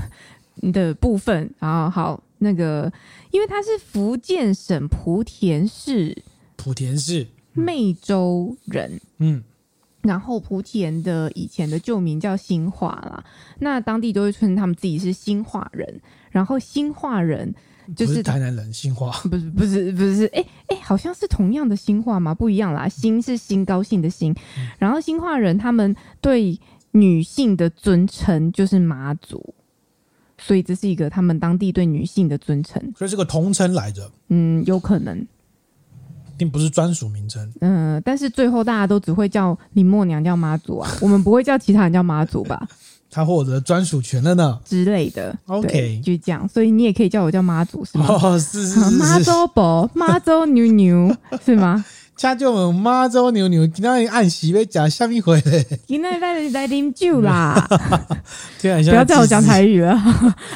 [0.73, 2.93] 的部分啊，好，那个，
[3.31, 6.23] 因为他是福建省莆田市
[6.59, 7.27] 莆田市
[7.57, 9.43] 湄洲人，嗯。
[10.03, 13.23] 然后莆田的以前的旧名叫兴化啦，
[13.59, 16.01] 那当地都会称他们自己是兴化人。
[16.31, 17.53] 然后兴化人
[17.97, 22.35] 就是，是台南人，兴化不是不是不是，哎哎，好像是同样的兴化吗？
[22.35, 24.35] 不一样啦，兴是兴高兴的兴。
[24.79, 26.59] 然后兴化人他们对
[26.93, 29.55] 女性的尊称就是妈祖，
[30.39, 34.11] 所以这是一个他们当地对女性的尊称，所以是个同称来着。
[34.29, 35.27] 嗯，有可能。
[36.41, 42.67] 并不是专属名称，嗯，但是最后大家都只会叫林默娘叫妈祖啊， 我们不会叫其他人叫妈祖吧？
[43.11, 45.37] 他获得专属权了呢之类的。
[45.49, 48.07] OK，就这样，所以你也可以叫我叫妈祖是吗？
[48.09, 51.15] 哦，是是是，妈祖婆，妈祖牛牛
[51.45, 51.85] 是吗？
[52.17, 57.69] 家就我们妈祖牛牛，今天按时要讲下面回来，今天来来啉酒啦！
[58.63, 59.95] 不要叫我讲台语了。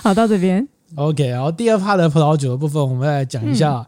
[0.02, 3.74] 好，到这边 OK，然后第二趴的葡萄酒的部分，我们来讲一下。
[3.74, 3.86] 嗯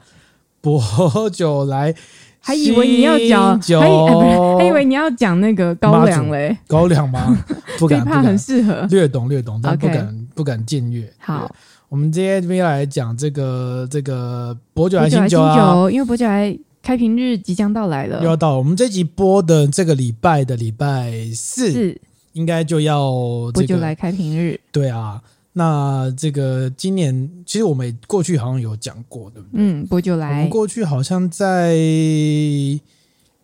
[0.66, 1.94] 薄酒来，
[2.40, 6.58] 还以为你要讲，还以、欸、不是，还以为你要讲那个高粱嘞？
[6.66, 7.38] 高粱吗？
[7.78, 8.84] 不敢，怕很适合。
[8.90, 11.08] 略懂略懂，但不敢 Okay 不敢僭越。
[11.20, 11.48] 好，
[11.88, 18.58] 我们今天这边要来讲这个这个薄酒来新酒啊，因为薄酒来开瓶日即将到来了，又要到了。
[18.58, 22.00] 我们这集播的这个礼拜的礼拜四，是
[22.32, 23.08] 应该就要
[23.54, 24.58] 薄酒来开瓶日。
[24.72, 25.22] 对啊。
[25.58, 29.60] 那这个今年其实我们过去好像有讲过，对不对？
[29.62, 30.28] 嗯，不就来。
[30.28, 31.74] 我们过去好像在，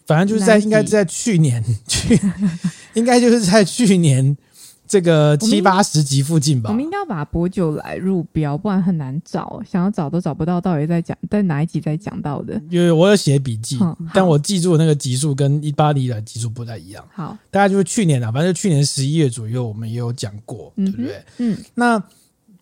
[0.07, 2.21] 反正就是在应该在去年去，
[2.93, 4.37] 应该就是在去年。
[4.93, 12.61] 这个七八十集附近吧，我们应该要把博酒来入标，不然很难找，想要找都找不到，到底在讲在哪一集在讲到的？
[12.69, 17.03] 因为我有写笔记，嗯、但我记住的那个集数跟一八年的集数不太一样。
[17.15, 21.25] 好，大概就是去年啊，反正就去年十一月左右，我们也有讲过，嗯、对不对？
[21.39, 22.03] 嗯，那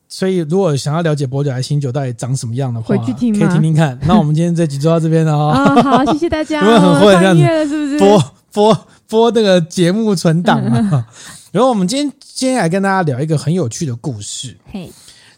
[0.08, 3.98] 所以如果想要了解博酒还新酒到底长什么样的话，回去听可以听听看。
[4.06, 5.48] 那我们今天这集就到这边了哦。
[5.48, 6.62] 啊，好，谢谢大家。
[6.62, 7.98] 因为很会这样子，是不是？
[7.98, 11.08] 播播播那个节目存档啊。
[11.52, 14.56] 然后我们今天今天来跟大家聊一个很有趣的故事。
[14.70, 14.90] 嘿，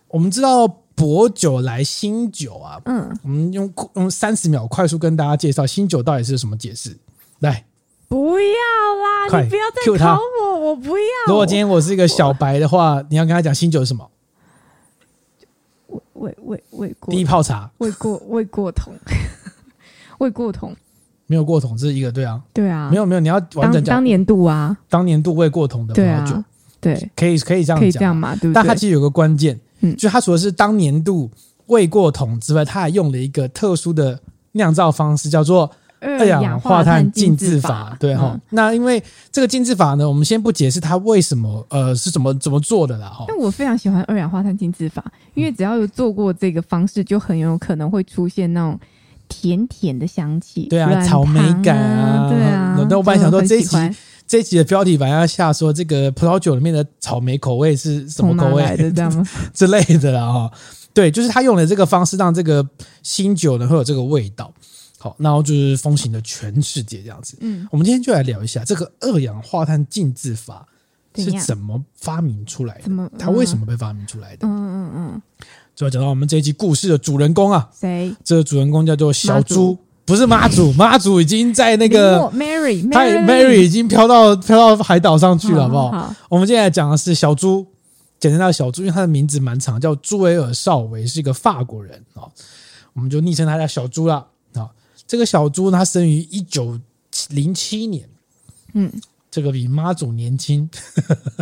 [0.09, 6.99] 我们知道薄酒来新酒啊，嗯，我们用用三十秒快速跟大家介绍新酒到底是什么解释。
[7.39, 7.65] 来，
[8.09, 11.05] 不要啦，你不要再考我，我不要。
[11.29, 14.11] 如果今天我是一个小白的话，你要跟他讲新酒是什么？
[16.13, 18.95] 未未未过第一泡茶，未过未过桶，
[20.19, 20.77] 未过桶。
[21.33, 26.45] 没有过桶，这是一个对啊，对啊，没有没有，你要完整讲当年度啊，当年度未过桶的葡萄酒，
[26.79, 28.53] 对，可以可以这样讲，可以这样嘛，对不对？
[28.53, 31.31] 但它其实有个关键，嗯，就它除了是当年度
[31.69, 34.21] 未过桶之外，它还用了一个特殊的
[34.53, 35.71] 酿造方式，叫做
[36.01, 38.39] 二氧化碳浸渍法，对哈。
[38.51, 43.25] 那因为这个浸渍法呢，我们先不解释它为什么呃是怎么怎么做的啦哈。
[43.27, 45.03] 但我非常喜欢二氧化碳浸渍法，
[45.33, 48.79] 因为只要有做过这个方式，就很有可能会出现那种
[49.33, 52.77] 甜甜的香气，对啊，草莓感啊，对啊。
[52.91, 53.77] 那我本来想说这一集
[54.27, 59.25] 这一集的标题反而要下说这个葡萄酒里面的草莓口味是什么口味的这样吗？
[59.55, 60.53] 之类的啦哈。
[60.93, 62.69] 对，就是他用了这个方式，让这个
[63.03, 64.53] 新酒呢会有这个味道。
[64.99, 67.37] 好，然后就是风行的全世界这样子。
[67.41, 70.67] 嗯，我们今天就来聊一下这个二氧化碳浸渍法
[71.17, 72.83] 是怎么发明出来的？
[72.85, 73.11] 怎么？
[73.19, 74.47] 它为什么被发明出来的？
[74.47, 75.23] 嗯嗯嗯。
[75.83, 78.15] 就要讲到我们这一集故事的主人公啊，谁？
[78.23, 85.91] 这个主人公叫做小猪，不是妈祖， 妈祖已经在那个 Mary，他 Mary 已经飘到飘到海岛上去了，好不好？
[85.91, 86.15] 好。
[86.29, 87.67] 我们现在讲的是小猪。
[88.21, 92.23] 简称他小猪，因为他的名字蛮长，叫朱维尔绍维，是一个法国人啊，
[92.93, 94.25] 我们就昵称他叫小猪啦
[94.55, 94.71] 啊。
[95.09, 96.79] 这个小猪他生于一九
[97.31, 98.09] 零七年，
[98.75, 98.89] 嗯，
[99.29, 100.71] 这个比妈祖年轻。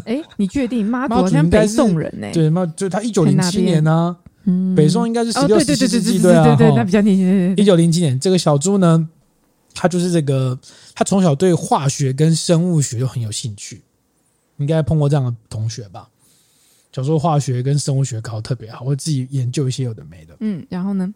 [0.06, 2.28] 哎，你确定妈祖好像北宋人呢？
[2.32, 4.16] 对，妈就他一九零七年呢，
[4.76, 7.56] 北宋应该是十六、十七世纪，对啊，他比较年轻。
[7.56, 9.08] 一九零七年，这个小猪呢，
[9.74, 10.58] 他就是这个，
[10.94, 13.82] 他从小对化学跟生物学就很有兴趣，
[14.58, 16.08] 应该碰过这样的同学吧？
[16.92, 20.34] 小时候化学跟生物学考得特别好，会自己研究一些有的没的。
[20.40, 21.12] 嗯，然后呢？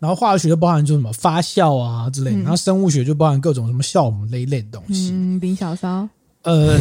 [0.00, 5.10] 然后化学就包含就什么发酵啊之类的，嗯、然后生物学就包含各种什么酵母类类的东西。
[5.12, 6.08] 嗯，林小骚。
[6.42, 6.78] 呃，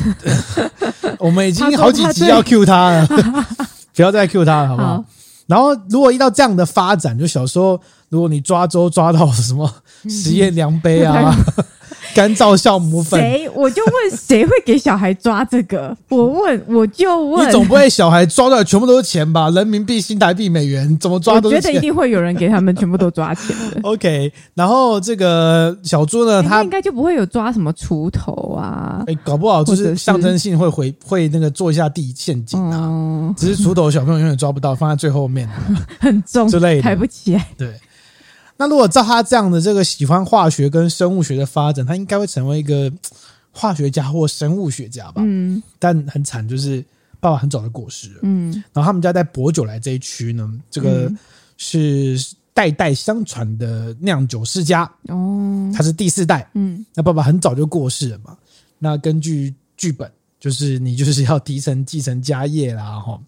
[1.20, 3.07] 我们已经好几集要 Q 他了，
[3.93, 4.97] 不要再 Q 他了，好不好？
[4.97, 5.05] 好，
[5.48, 7.80] 然后如果遇到这样的发展，就小时候
[8.10, 9.70] 如果你抓周抓到什么
[10.08, 11.36] 实验量杯啊。
[12.18, 13.47] 干燥酵母粉，谁？
[13.53, 15.95] 我就问谁会给小孩抓这个？
[16.09, 19.51] 我问，我就问，你总不会小孩抓的全部都是钱吧？
[19.51, 21.57] 人民币、新台币、美元，怎么抓都是钱。
[21.57, 23.80] 我觉得一定会有人给他们全部都抓钱的。
[23.88, 29.03] OK，然后这个小猪呢，他应该就不会有抓什么锄头啊？
[29.05, 32.82] 哎，搞不好就是象征性会回会那个做一下地陷阱啊。
[32.84, 35.47] 嗯、只是锄头小朋友永远抓不到，放在最后面，
[36.01, 37.47] 很重之类的，抬不起来。
[37.55, 37.72] 对。
[38.58, 42.91] 那如果照他这样的这个喜欢化学跟生物学的发展，他应该会成为一个
[43.51, 45.22] 化学家或生物学家吧？
[45.24, 45.62] 嗯。
[45.78, 46.84] 但很惨，就是
[47.20, 48.20] 爸爸很早就过世了。
[48.24, 48.51] 嗯。
[48.74, 51.12] 然后他们家在薄酒来这一区呢，这个
[51.58, 52.20] 是
[52.53, 54.91] 代代相传的酿酒世家。
[55.10, 55.72] 哦。
[55.76, 56.49] 他是第四代。
[56.55, 56.84] 嗯。
[56.95, 58.36] 那爸爸很早就过世了嘛？
[58.80, 63.20] 那根据剧本，就是你就是要提承继承家业啦，哈。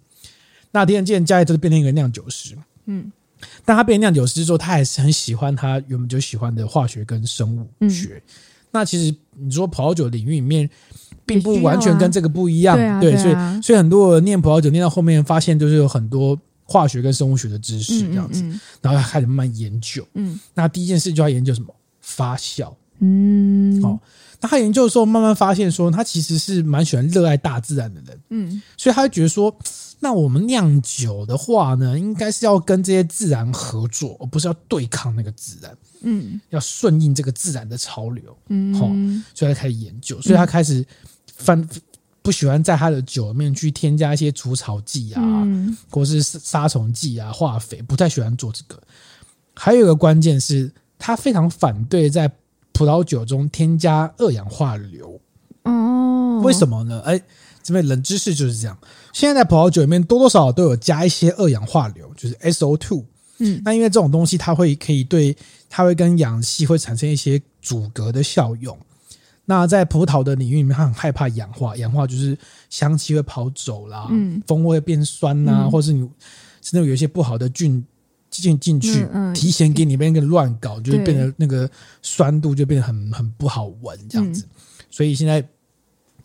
[0.71, 2.57] 那继承继承家业就是变成一个酿酒师。
[2.85, 3.11] 嗯。
[3.69, 8.15] 但他变成酿酒师之后，他还是很喜欢他原本就喜欢的化学跟生物学。
[8.15, 8.33] 嗯、
[8.71, 10.67] 那其实你说葡萄酒领域里面，
[11.23, 20.03] 并不完全跟这个不一样，啊、对，对啊、所以所以很多人念葡萄酒念到后面，发现就是有很多化学跟生物学的知识这样子，嗯嗯嗯、然后他开始慢慢研究。
[20.15, 21.71] 嗯，那第一件事就要研究什么？
[22.01, 22.73] 发酵。
[23.01, 23.99] 嗯，哦，
[24.41, 28.19] 那他研究的时候，慢慢发现说，他其实是蛮喜欢热爱大自然的人。
[28.29, 29.55] 嗯，所以他就觉得说。
[30.01, 35.77] 那我们酿酒的话呢，应该是要跟这些自然合作，而不是要对抗那个自然。
[36.03, 38.37] 嗯，要顺应这个自然的潮流。
[38.47, 38.87] 嗯，好，
[39.35, 40.85] 所以他开始研究，所以他开始
[41.35, 41.67] 翻，
[42.21, 48.81] 不喜欢在他的酒里面去添加一些除草剂啊，嗯、或是杀虫剂啊、化肥，不太喜欢做这个。
[49.53, 52.31] 还有一个关键是，他非常反对在
[52.71, 55.19] 葡萄酒中添加二氧化硫。
[55.63, 57.01] 哦，为什么呢？
[57.01, 57.21] 哎。
[57.61, 58.77] 这边冷知识就是这样。
[59.13, 63.03] 现在在葡萄酒里面多多少少都有加一些二氧化硫，就是 SO2。
[63.39, 65.35] 嗯，那因为这种东西它会可以对
[65.69, 68.77] 它会跟氧气会产生一些阻隔的效用。
[69.45, 72.37] 那在葡萄的领域里面，它很害怕氧化，氧化就是
[72.69, 76.01] 香气会跑走啦，嗯，风味会变酸呐、啊，嗯、或是你
[76.61, 77.83] 甚至有一些不好的菌
[78.29, 81.69] 进进去，提前给你变个乱搞，就是变得那个
[82.01, 84.43] 酸度就变得很很不好闻这样子。
[84.43, 84.49] 嗯、
[84.91, 85.47] 所以现在。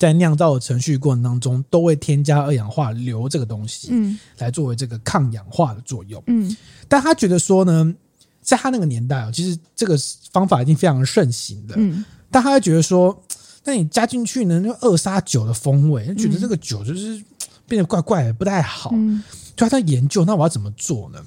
[0.05, 6.57] 在酿造的程序过程当中，都会添加二氧化硫这个东西，嗯，来作为这个抗氧化的作用，嗯。
[6.89, 7.95] 但他觉得说呢，
[8.43, 9.97] 在他那个年代啊，其实这个
[10.31, 12.05] 方法已经非常盛行的，嗯。
[12.31, 13.19] 但他会觉得说，
[13.65, 17.23] 那你加进去呢，就扼杀酒的风味，觉得这个酒就是
[17.67, 18.91] 变得怪怪的，不太好。
[18.93, 19.23] 嗯。
[19.57, 21.25] 就他在研究，那我要怎么做呢？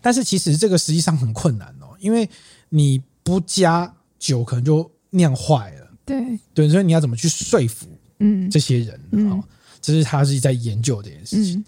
[0.00, 2.28] 但是其实这个实际上很困难哦，因为
[2.68, 5.83] 你不加酒，可能就酿坏了。
[6.04, 6.38] 对。
[6.52, 7.86] 对，所以你要怎么去说服
[8.18, 8.50] 嗯。
[8.50, 9.42] 这些人啊？
[9.80, 11.58] 这是他自己在研究这件事情。
[11.58, 11.64] 嗯、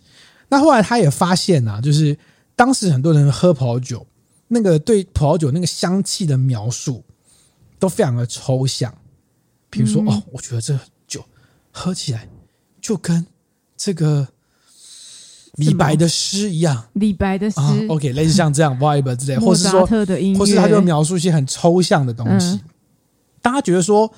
[0.49, 2.17] 那后来他也发现啊，就是
[2.55, 4.07] 当时很多人喝葡萄酒，
[4.49, 7.05] 那个对葡萄酒那个香气的描述
[7.79, 8.95] 都非常的抽象。
[9.69, 11.23] 比如说、嗯、哦，我觉得这酒
[11.71, 12.27] 喝起来
[12.81, 13.27] 就跟
[13.77, 14.27] 这个
[15.57, 22.61] 李白的诗一样，李白的诗、啊、，OK，类似像这样 vibe 之类，或是说，或是他就描述一些很抽象的东西。
[23.43, 24.11] 大、嗯、家觉得说，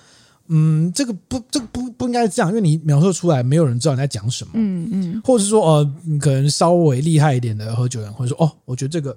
[0.48, 4.52] 嗯，这个不，这个不不应该是这样，因为你描述出来，没有人知道你在讲什么。
[4.54, 9.16] 嗯嗯，或者是说，呃，可能稍微厉害一点的喝酒人，或者说，哦，我觉得这个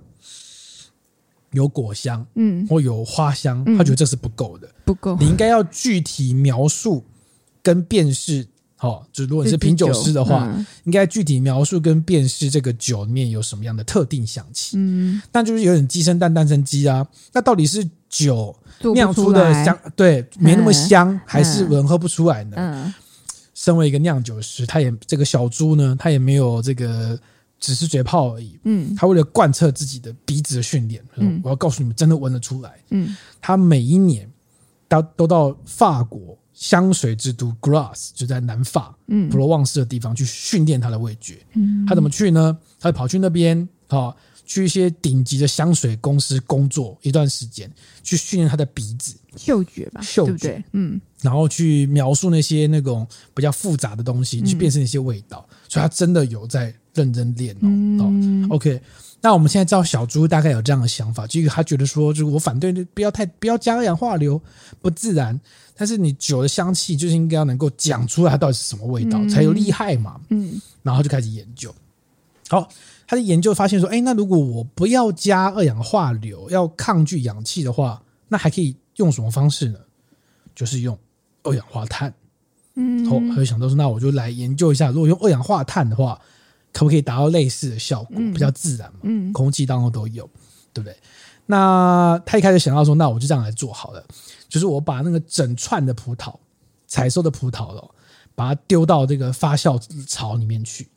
[1.51, 7.03] 有果香，嗯，或有花香，他觉得这是不够的，不够，你应该要具体描述
[7.63, 8.47] 跟辨识。
[8.81, 14.75] 哦，就如果你是品酒师的话，嗯、应该具体描述跟辨识这个酒里面有什么样的特定香气。
[14.75, 17.07] 嗯，但就是有点鸡生蛋，蛋生鸡啊。
[17.31, 18.55] 那到底是酒
[18.93, 22.55] 酿出的香，对，没那么香，嗯、还是人喝不出来呢？
[22.57, 22.93] 嗯，
[23.53, 27.19] 身为一个酿酒师，他也这个小猪呢，他也没有这个
[27.59, 28.59] 只是嘴炮而已。
[28.63, 32.71] 嗯，他为了贯彻自己的鼻子的训练，嗯，我要告诉你们，真的闻得出来。
[32.89, 34.29] 嗯，他每一年
[34.87, 36.37] 到都到法国。
[36.53, 41.39] 香水之都 Grasse 就在南法，嗯，普罗旺斯的地方去训练他的味觉。
[41.53, 42.55] 嗯，他怎么去呢？
[42.79, 44.13] 他跑去那边，啊，
[44.51, 47.71] 去一些顶级的香水公司工作一段时间，
[48.03, 55.47] 去训练他的鼻子、嗅觉吧，嗅觉，对对嗯，然后去描述那些那种比较复杂的东西，去辨识那些味道。
[55.49, 58.09] 嗯、所以他真的有在认真练哦。
[58.11, 58.81] 嗯、OK，
[59.21, 64.41] 那我们现在知道小猪大概有这样的想法，就是他觉得说，就是我反对不要太不要加二氧化硫，
[64.81, 65.39] 不自然。
[65.77, 70.19] 但是你酒的香气就是应该要能够讲出来它到底是什么味道，嗯、才有厉害嘛。
[70.27, 71.73] 嗯，然后就开始研究。
[72.49, 72.67] 好，
[73.11, 79.77] 他的研究发现说，哎，那如果我不要加二氧化硫，要抗拒氧气的话，那还可以用什么方式呢？
[80.55, 80.97] 就是用
[81.43, 82.13] 二氧化碳。
[82.75, 86.17] 嗯，后，他就想到说，那我就来研究一下，如果用二氧化碳的话，
[86.71, 88.99] 可不可以达到类似的效果，嗯、比较自然嘛？
[89.01, 90.23] 嗯，空气当中都有，
[90.71, 90.95] 对不对？
[91.47, 94.01] 那他一开始想到说，那我就这样来做好了。
[94.47, 96.33] 就是我把那个整串的葡萄，
[96.87, 97.85] 采收的葡萄了，
[98.35, 100.87] 把它丢到这个发酵槽里面去，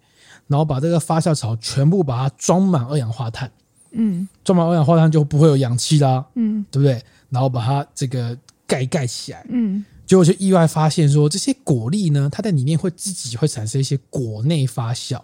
[0.47, 3.51] 然后把这个发酵槽全部把它装满二氧化碳，
[3.93, 7.03] 嗯，装满二氧化碳就不会有氧气啦，嗯，对不对？
[7.31, 8.37] 然后把它这个
[8.67, 15.21] 盖盖起来，嗯，结果就意外发现说，这些果粒呢，它在里面会自己会产生一些果内发酵，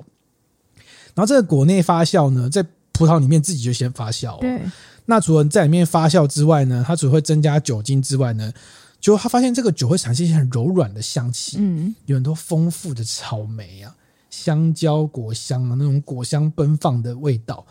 [1.15, 4.61] 然后这个果内发酵呢，在葡萄里面自己就先发酵，对。
[5.07, 8.53] 那除了在里面发酵之外呢，它只会增加酒精之外呢，
[9.01, 13.93] 就他发现这个酒会产生一些很柔软的香气，嗯，有很多丰富的草莓啊、
[14.31, 17.67] 香蕉果香啊那种果香奔放的味道，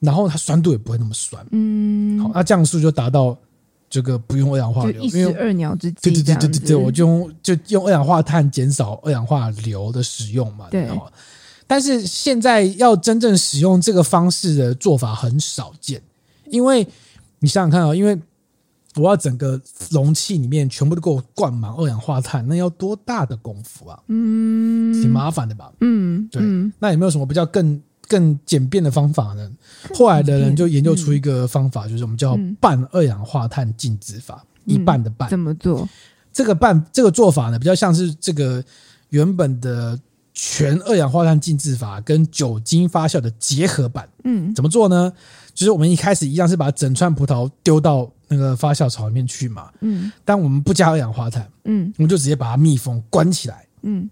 [0.00, 3.34] 然后它酸度也不会那么酸，嗯，好，那这样是不是就达到
[3.88, 10.86] 这个不用二氧化硫，一石二鸟之计，对对对对对对，我就用就用二氧化碳减少二氧化硫的使用嘛，对。
[11.66, 16.02] 但是现在要真正使用这个方式的做法很少见。
[16.50, 16.86] 因为
[17.38, 18.16] 你想想看啊、哦，因为
[18.96, 23.98] 我要整个容器里面全部都给我灌满二氧化碳，那要多大的功夫啊？
[24.08, 25.72] 嗯，挺麻烦的吧？
[25.80, 26.40] 嗯，对。
[26.42, 29.50] 嗯、那有没有什么比较更更简便的方法呢？
[29.94, 35.28] 后来的人就研究出一个方法，就是我们叫半二氧化碳浸渍法，嗯、一半的半。
[35.28, 35.88] 怎么做？
[36.32, 38.62] 这个半这个做法呢，比较像是这个
[39.08, 39.98] 原本的
[40.32, 44.08] 全二氧化碳浸渍法跟酒精发酵的结合版。
[44.24, 45.12] 嗯，怎么做呢？
[45.54, 54.10] 就是我们一开始一样是把整串葡萄丢到那个发酵槽里面去嘛，嗯，但我们不加二氧化碳，嗯，我们就直接把它密封关起来，嗯，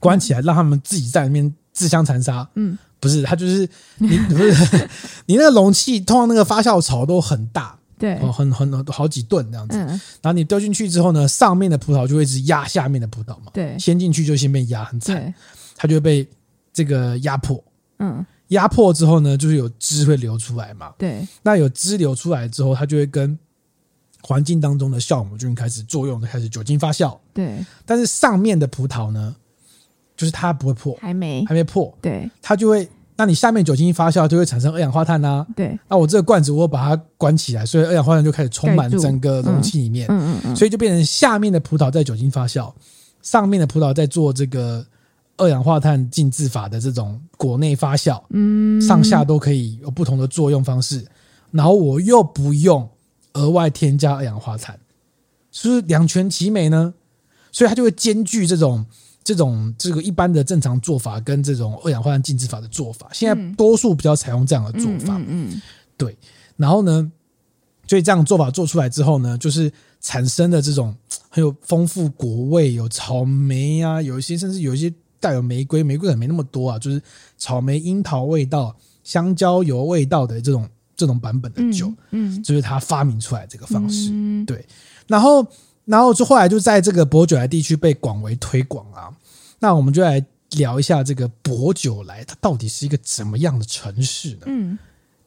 [0.00, 3.68] 关起来让他们自己在里面自相残杀，嗯，不是，它就是
[3.98, 4.88] 你不是
[5.26, 9.86] 你那个容器，通常那个发酵槽都很大，对，哦，很很好几吨这样子，嗯，
[10.20, 15.32] 然后你丢进去之后呢，上面的葡萄就会一直压下面的葡萄嘛，对，先进去就先被压很惨，
[15.76, 16.28] 它就会被
[16.72, 17.62] 这个压迫，
[18.00, 18.26] 嗯。
[18.52, 20.92] 压迫之后呢，就是有汁会流出来嘛。
[20.96, 23.38] 对，那有汁流出来之后，它就会跟
[24.22, 27.18] 环境当中的酵母菌开始作用，开始酒精发酵。
[27.34, 29.34] 对，但是上面的葡萄呢，
[30.16, 31.92] 就是它不会破，还没还没破。
[32.00, 35.46] 对，它就会，那你下面酒精发酵就会产生二氧化碳呐。
[35.56, 40.06] 对，那我这个罐子我把它关起来，所以二氧化碳就开始充满整个容器里面。
[40.08, 42.72] 嗯嗯嗯，所以就变成下面的葡萄在酒精发酵，
[43.22, 44.86] 上面的葡萄在做这个。
[45.38, 51.04] 二氧化碳浸渍法的这种国内发酵，嗯，上下都可以有不同的作用方式，
[51.50, 52.88] 然后我又不用
[53.32, 54.78] 额外添加二氧化碳，
[55.50, 56.92] 是不是两全其美呢？
[57.50, 58.84] 所以它就会兼具这种
[59.24, 63.08] 这种这个一般的正常做法跟这种二氧化碳浸渍法的做法。
[63.12, 65.62] 现在多数比较采用这样的做法，嗯，嗯，嗯，
[65.96, 66.16] 对。
[66.56, 67.10] 然后呢，
[67.88, 70.94] 所以这样做法做出来之后呢，就是产生的这种
[71.30, 74.92] 很有丰富果味，有草莓啊，有一些甚至有一些。
[75.22, 77.00] 带有玫瑰，玫瑰可能没那么多啊，就是
[77.38, 84.66] 草莓、樱桃味道、香蕉油味道的这种这种版本的酒，嗯，嗯，就是他发明出来这个方式，嗯、对。
[85.06, 85.46] 然后，
[85.84, 89.08] 然后就后来就在这个薄酒来地区被广为推广啊。
[89.60, 90.24] 那我们就来
[90.56, 94.42] 聊一下这个薄酒来，它到底是一个怎么样的城市呢？
[94.46, 94.78] 嗯，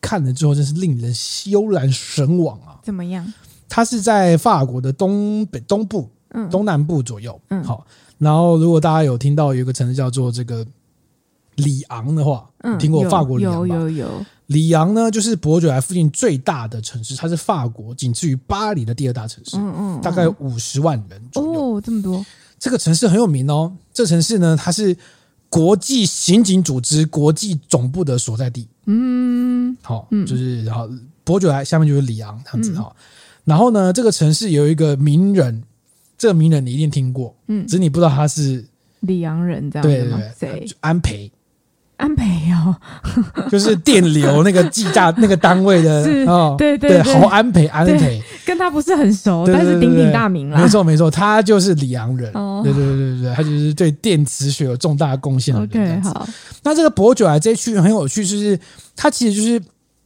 [0.01, 1.13] 看了之后真是令人
[1.45, 2.79] 悠然神往啊！
[2.83, 3.33] 怎么样？
[3.67, 7.39] 它是在法国的东北、东部、嗯、东南部左右。
[7.49, 7.85] 嗯，好。
[8.17, 10.65] 然后，如果大家有听到有一个城市叫做这个
[11.55, 13.75] 里昂的话，嗯，听过法国里昂吧？
[13.75, 14.25] 有有有。
[14.45, 19.57] 里昂呢，就是伯爵莱附近最大的城市，它是法国仅次于巴黎的第二大城市。
[19.57, 21.75] 嗯嗯，大概有五十万人左右。
[21.75, 22.25] 哦，这么多。
[22.57, 23.75] 这个城市很有名哦。
[23.93, 24.95] 这城市呢，它是
[25.49, 28.65] 国际刑警组织国际总部的所在地。
[28.85, 30.89] 嗯，好，就是然后
[31.25, 32.95] 伯爵莱下面就是里昂这样子哈。
[33.43, 35.61] 然后呢，这个城市有一个名人。
[36.25, 38.65] 这个名人你一定听过，嗯，只是你不知道他是
[39.01, 40.65] 里昂人，这样对对对，谁？
[40.79, 41.31] 安培，
[41.97, 42.75] 安培哦，
[43.47, 50.59] 就是电流那个计价 那个单位的，哦，对对，侯安培，安培，跟他不是很熟，但是鼎鼎大名啦。
[50.59, 55.99] 没错没错，他就是里昂人，对对对对对，他就是对电磁学有重大贡献的人。
[55.99, 56.27] OK，好，
[56.63, 58.59] 那这个薄酒莱这一区很有趣，就是
[58.95, 59.61] 他其实就是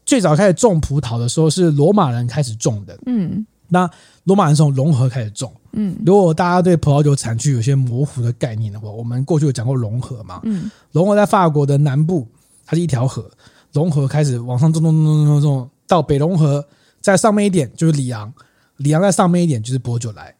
[0.06, 3.90] 最早开始种葡萄的时候是罗马人开始种的，嗯，那
[4.26, 5.52] 罗马人从融合开始种。
[5.72, 10.42] 嗯，如果大家对葡萄酒产区有些模糊的概念的话，我们过去有讲过融合嘛。
[10.44, 12.28] 嗯，融合在法国的南部，
[12.66, 13.30] 它是一条河。
[13.72, 16.66] 融合开始往上种种种种种种，到北融合，
[17.00, 18.34] 在上面一点就是里昂，
[18.78, 20.36] 里昂在上面一点就是博酒莱。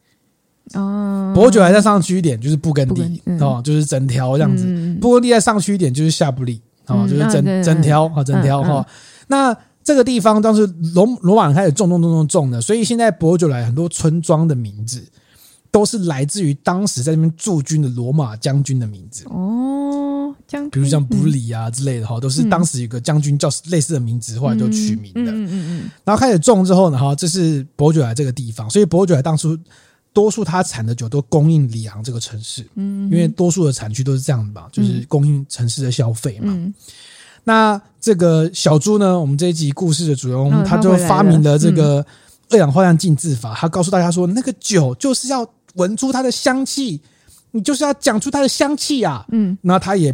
[0.74, 4.66] 哦，薄酒莱再上去一点就是布根地哦，就是整条这样子。
[5.00, 8.84] 布根地再上去一点就是夏布利哦，就是整整条啊，整条哈。
[9.28, 15.04] 那这个地方当时罗罗马人开始种种种种种的，所以现在博酒来很多村庄的名字。
[15.72, 25.30] 都是来自于当时在那边驻军的罗马将军的名字哦，将军，比如像布里啊之类的哈，都是当时一个将军叫类似的名字，后来就取名的。
[25.30, 25.90] 嗯嗯嗯。
[26.04, 29.56] 然后开始种之后呢，哈，这是博酒来这个地方，所以博酒来当初
[30.12, 36.52] 多数他产的酒都供应里昂这个城市，嗯，因为多数的产区都是这样的嘛，就是供应城市的消费嘛。
[37.44, 42.04] 那这个小猪呢，我们这一集故事的主人公，他就发明了这个
[42.50, 45.48] 二氧化碳浸渍法，他告诉大家说，那个酒就是要。
[45.76, 47.00] 闻出它的香气，
[47.52, 49.24] 你就是要讲出它的香气啊！
[49.30, 50.12] 嗯，那他也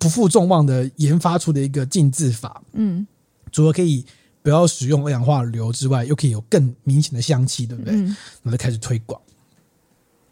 [0.00, 3.06] 不负众望的研发出的一个浸渍法，嗯，
[3.52, 4.04] 除了可以
[4.42, 7.94] 不要使用二氧化硫之外，又可以有更明显的香气，对不对？
[7.94, 8.06] 嗯，
[8.42, 9.20] 然后就开始推广。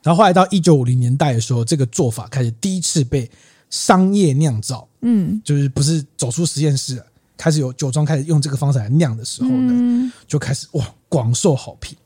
[0.02, 3.30] 然后后来到一九五零年代的时候，这个做法开始第一次被
[3.70, 7.02] 商业酿造，嗯，就是不是走出实验室，
[7.36, 11.96] 开始有酒庄开始用这个方式来酿的时候呢，就开始哇广受好评。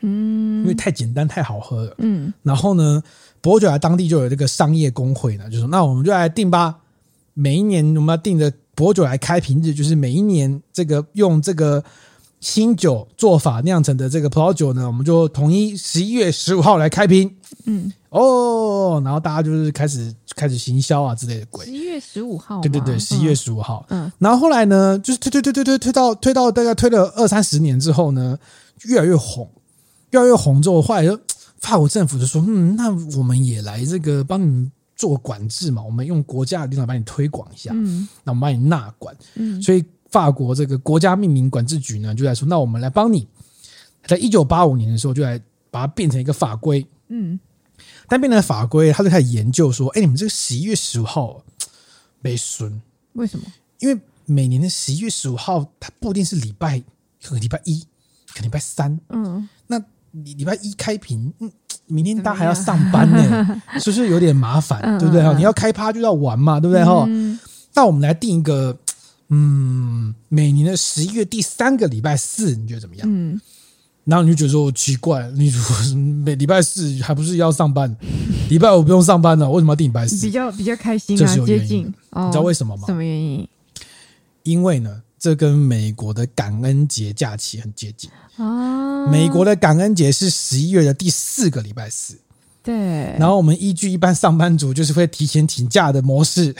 [0.00, 1.94] 嗯，因为太简单太好喝了。
[1.98, 3.02] 嗯，然后呢，
[3.40, 6.76] 博酒莱当地就有这个商业工会呢，就说那我们就来定吧。
[7.34, 11.82] 每一年我们要定的博酒来开瓶日，就是每一年这个用这个
[12.40, 17.36] 新酒做法酿成的这个葡萄酒呢，我们就统一十一月十五号来开瓶。
[17.64, 21.66] 嗯，哦，然后大家就是开始开始行销啊之类的鬼。
[21.66, 23.84] 十一月十五号，对对对，十一月十五号。
[23.88, 28.38] 嗯，然后后来呢，就是推推推推推推到推到大概推了二三十年之后呢，
[28.84, 29.50] 越来越红。
[30.10, 31.20] 越来越红之后，后来就
[31.58, 43.28] 法国政府就说：“嗯，那我们也来这个帮你做管制嘛，我们用国家的力量帮你推广一下，嗯，那我们帮你纳管，嗯，所以法国这个国家命名管制局呢，就在说，那我们来帮你，
[44.06, 45.38] 在一九八五年的时候，就来
[45.70, 47.38] 把它变成一个法规，嗯，
[48.08, 51.42] 但变成法规，他就开始研究说，哎，你们这个十一月十五号
[52.20, 52.80] 没损，
[53.12, 53.44] 为什么？
[53.80, 56.80] 因为每年的十一月十五号，它不一定是礼拜，
[57.22, 57.80] 可能礼拜一，
[58.34, 59.82] 可能礼拜三，嗯，那。
[60.10, 61.52] 你礼拜一开屏，嗯，
[61.86, 64.80] 明天大家还要上班呢， 是不是有点麻烦？
[64.98, 65.22] 对不对？
[65.22, 66.82] 哈，你要开趴就要玩嘛，对不对？
[66.82, 67.06] 哈，
[67.74, 68.76] 那我们来定一个，
[69.28, 73.06] 嗯，每年的十一月第三个礼拜四，你觉得怎么样？
[73.08, 73.38] 嗯，
[74.08, 75.52] 然后你就觉得说奇怪，你
[76.24, 77.94] 每礼拜四还不是要上班，
[78.48, 80.24] 礼拜五不用上班了，为什么要定礼拜四？
[80.24, 81.84] 比较比较开心啊，接近。
[81.86, 82.84] 你知道为什么吗？
[82.86, 83.46] 什么原因？
[84.44, 88.10] 因为呢，这跟美国的感恩节假期很接近。
[88.36, 92.18] 哦，美国的感恩节是十一月的第四个礼拜四，
[92.62, 92.74] 对。
[93.18, 96.56] 然后我们依据一般上班族就是会提前请假的模式，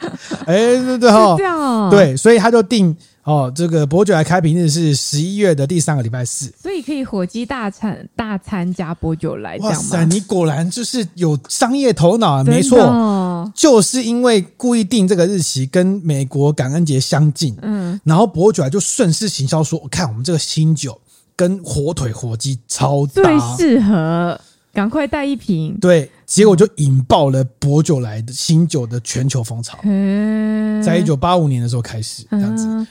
[0.46, 2.96] 哎，对对哈，这样哦，对，所以他就定。
[3.22, 9.78] 哦，这个伯爵来开瓶日是十一月的第三个礼拜四，所以可以火鸡大餐大餐加薄酒莱这样吗？
[9.78, 12.42] 哇塞，你果然就是有商业头脑啊！
[12.42, 20.98] 没错，就是因为故意定这个日期跟美国感恩节相近，嗯，然后薄酒莱就顺势行销说：“我看我们这个新酒
[21.36, 24.40] 跟火腿火鸡超搭，最适合，
[24.72, 32.86] 赶快带一瓶。”对，结果就引爆了薄酒莱的新酒的全球风潮，嗯在一九八五年的时候开始这样子。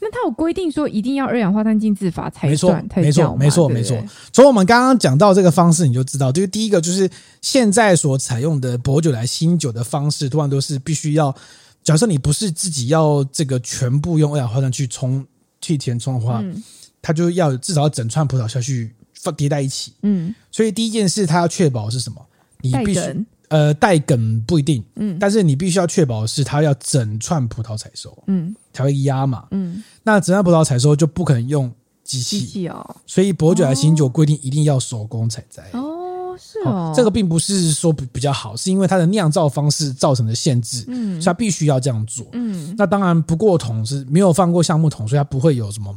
[0.00, 3.96] 那他有规定说一定要二氧化碳浸渍法才算，没错，没错，没错。
[4.34, 7.08] 从我们刚刚讲到这个方式，你就知道，就是第一个就是
[7.40, 11.34] 现在所采用的薄酒莱新酒的方式，通常都是必须要，
[11.82, 15.24] 假设你不是自己要这个全部用二氧化碳去冲
[15.62, 16.62] 去填充的话，嗯、
[17.00, 18.94] 它就要至少要整串葡萄下去
[19.24, 19.92] 放叠在一起。
[20.02, 22.24] 嗯，所以第一件事，它要确保是什么？
[22.60, 23.00] 你必须。
[23.48, 31.70] 呃，带梗不一定，嗯，但是你必须要确保是它要整串葡萄采收，嗯，才会压嘛，嗯，那整串葡萄采收就不可能用
[32.02, 45.96] 机器，机器哦，所以薄酒莱新酒规定一定要手工采摘，哦，是哦，这个并不是说比比较好，是因为它的酿造方式造成的限制，嗯，所以它必须要这样做，嗯，那当然不过桶是没有放过橡木桶，所以它不会有什么。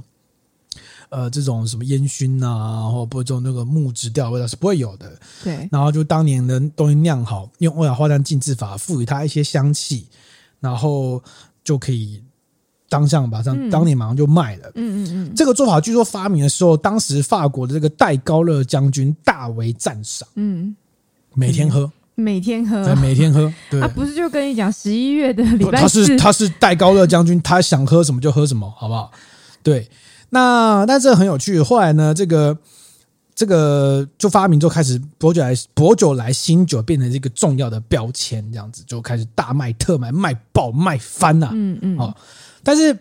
[1.09, 5.17] 呃，这种什么烟熏啊，或者这种那个木质调味道是不会有的。
[5.43, 5.67] 对。
[5.71, 10.07] 然后就当年的东西酿好，用二氧化碳浸渍法赋予它一些香气，
[10.59, 11.23] 然后
[11.63, 12.21] 就可以
[12.89, 14.71] 当下马上、嗯、当年马上就卖了。
[14.75, 15.33] 嗯嗯嗯。
[15.33, 20.27] 这个做法据说发明的时候，当时法国的这个戴高乐将军大为赞赏。
[20.35, 20.75] 嗯。
[21.33, 21.89] 每天喝。
[22.15, 22.95] 每天喝。
[22.95, 23.53] 每天喝。
[23.71, 23.81] 对。
[23.81, 26.05] 啊，不是就跟你讲十一月的礼拜四。
[26.05, 29.09] 他是他是戴高乐将军，他想喝什么就喝什么，好不好？
[29.63, 29.89] 对。
[30.29, 32.57] 那但是很有趣，后来呢，这个
[33.33, 41.49] 这个就发明之后，开始薄酒来薄酒来新酒变成一个重要的标签，这样子就开始大卖特卖，卖爆卖翻了。
[41.53, 41.97] 嗯嗯。
[41.97, 42.13] 哦，
[42.63, 42.97] 但是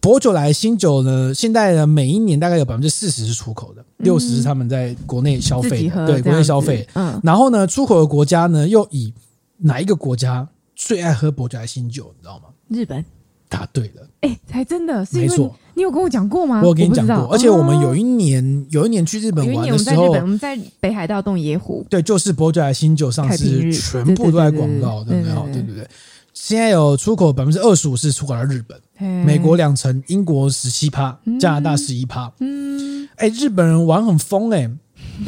[0.00, 6.86] 薄酒来新酒呢，现在呢，每一年大概有百分之四十是出口的，六十是他们在国内消费的，对，国内消费。
[6.94, 7.20] 嗯。
[7.24, 9.12] 然后呢，出口的国家呢，又以
[9.58, 12.44] 哪一个国家最爱喝薄酒来新酒，你知道吗？
[12.68, 13.04] 日本。
[13.52, 15.54] 答对了，哎、欸，才真的是因为没错。
[15.74, 16.60] 你有跟我讲过吗？
[16.62, 25.52] 我有跟你讲过，而且我们有一年、哦、有一年去日本玩的时候，我们在北海道洞爷湖，对，就是薄酒莱新酒上市，全部都在广告，对不对？
[25.52, 25.88] 对对对。
[26.34, 28.80] 现在有出口百分之二十五是出口到日本，
[29.24, 32.32] 美国两成，英国十七趴，加拿大十一趴。
[32.40, 34.70] 嗯，哎、欸，日本人玩很疯哎、欸！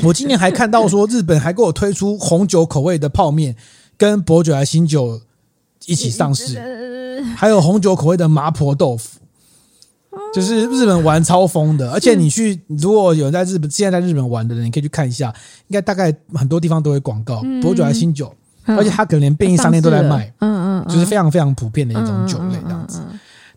[0.03, 3.55] 我今年还看到说，日本还给我推出红酒口味的泡面，
[3.99, 5.21] 跟薄酒莱新酒
[5.87, 6.59] 一起上市。
[7.37, 9.21] 还有红酒口味的麻婆豆腐，
[10.35, 11.91] 就是日本玩超疯的。
[11.93, 15.35] 而且你去，如果有人在日本现在在日本玩的人，你可以去看一下，
[15.69, 23.01] 应该大概很多地方都会广告薄酒莱新酒，而且它可能连便利商店都在卖，嗯嗯，就是非常非常普遍的一种酒类这样子。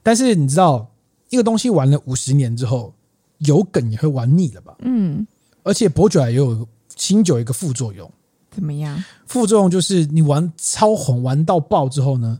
[0.02, 0.90] 但是你知道，
[1.30, 2.94] 一个东西玩了五十年之后，
[3.40, 4.74] 有梗也会玩腻了吧？
[4.80, 5.26] 嗯，
[5.64, 6.66] 而且薄酒莱也有
[6.96, 8.10] 新酒一个副作用，
[8.58, 9.04] 怎么样？
[9.28, 12.40] 副作用就是你玩超红玩到爆之后呢？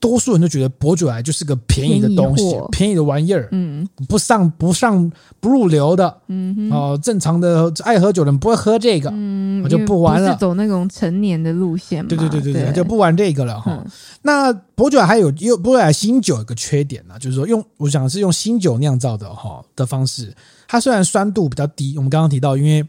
[0.00, 5.10] 多数人都觉得薄酒莱就是个便宜的东西，便宜，便宜的玩意儿，嗯，不上不上
[5.40, 13.72] 不入流的，嗯哼，哦，正常的爱喝酒的人不会喝这个，嗯，我就不玩了，是走那种成年的路线嘛，对对对对对，就不玩这个了哈。
[13.76, 13.90] 嗯、
[14.22, 20.32] 那薄酒莱还有有薄酒莱新酒有个缺点呢，就是说用我想是用新酒酿造的哈的方式，
[20.68, 22.86] 它虽然酸度比较低，我们刚刚提到，因为。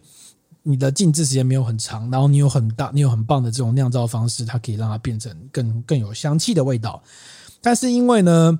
[0.64, 7.02] 你的静置时间没有很长，然后你有很大，你有很棒的这种酿造方式，它可以让它变成更更有香气的味道。
[7.62, 8.60] 但是因为呢，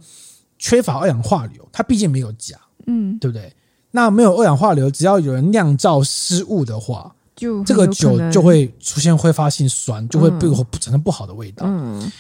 [0.58, 3.54] 缺乏二氧化硫，它毕竟没有钾，嗯，对不对？
[3.92, 10.48] 那没有二氧化硫，只要有人酿造失误的话，就这个酒就会出现挥发性酸，就会被
[10.80, 11.66] 产生不好的味道。
[11.68, 12.12] 嗯，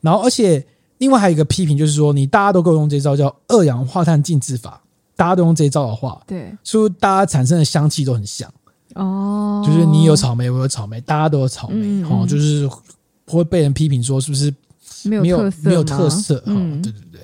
[0.00, 0.64] 然后而且
[0.98, 4.82] 另外还有一个批评就是说，你大家都够用这招叫二氧化碳浸渍法，
[5.16, 8.52] 大家都用这招的话，对，所以大家产生的香气都很像。
[8.94, 12.68] 哦，就是你有草莓，我有草莓，大家都有草莓，哦，就是
[13.26, 14.52] 会被人批评说是不是
[15.04, 16.36] 没有没有没有特色？
[16.38, 17.20] 哈、嗯哦，对对对。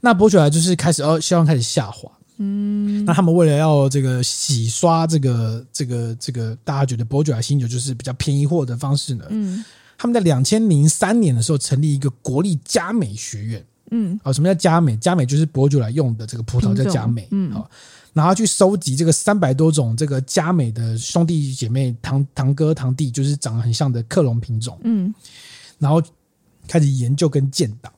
[0.00, 2.10] 那博酒来就是开始哦，销量开始下滑。
[2.38, 9.62] 嗯，那他们为了要这个洗刷这个这个这个大家觉得博酒来新酒就是比较便宜货的方式呢，嗯，
[9.98, 13.62] 他们在两千零三年的时候成立一个国立佳美学院。
[13.90, 14.96] 嗯，啊、哦，什么叫佳美？
[14.96, 17.26] 佳美就是博酒来用的这个葡萄叫佳美。
[17.32, 17.70] 嗯，好、哦。
[18.12, 24.78] 然后去收集这个三百多种这个佳美的兄弟姐妹堂堂哥堂弟，就是长得很像的克隆品种。
[24.82, 25.14] 嗯，
[25.78, 26.02] 然后
[26.66, 27.92] 开始研究跟建档。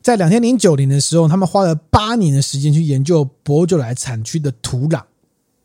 [0.00, 5.02] 在两千零九年的时候，他们花了八年的时间去研究薄酒莱产区的土壤。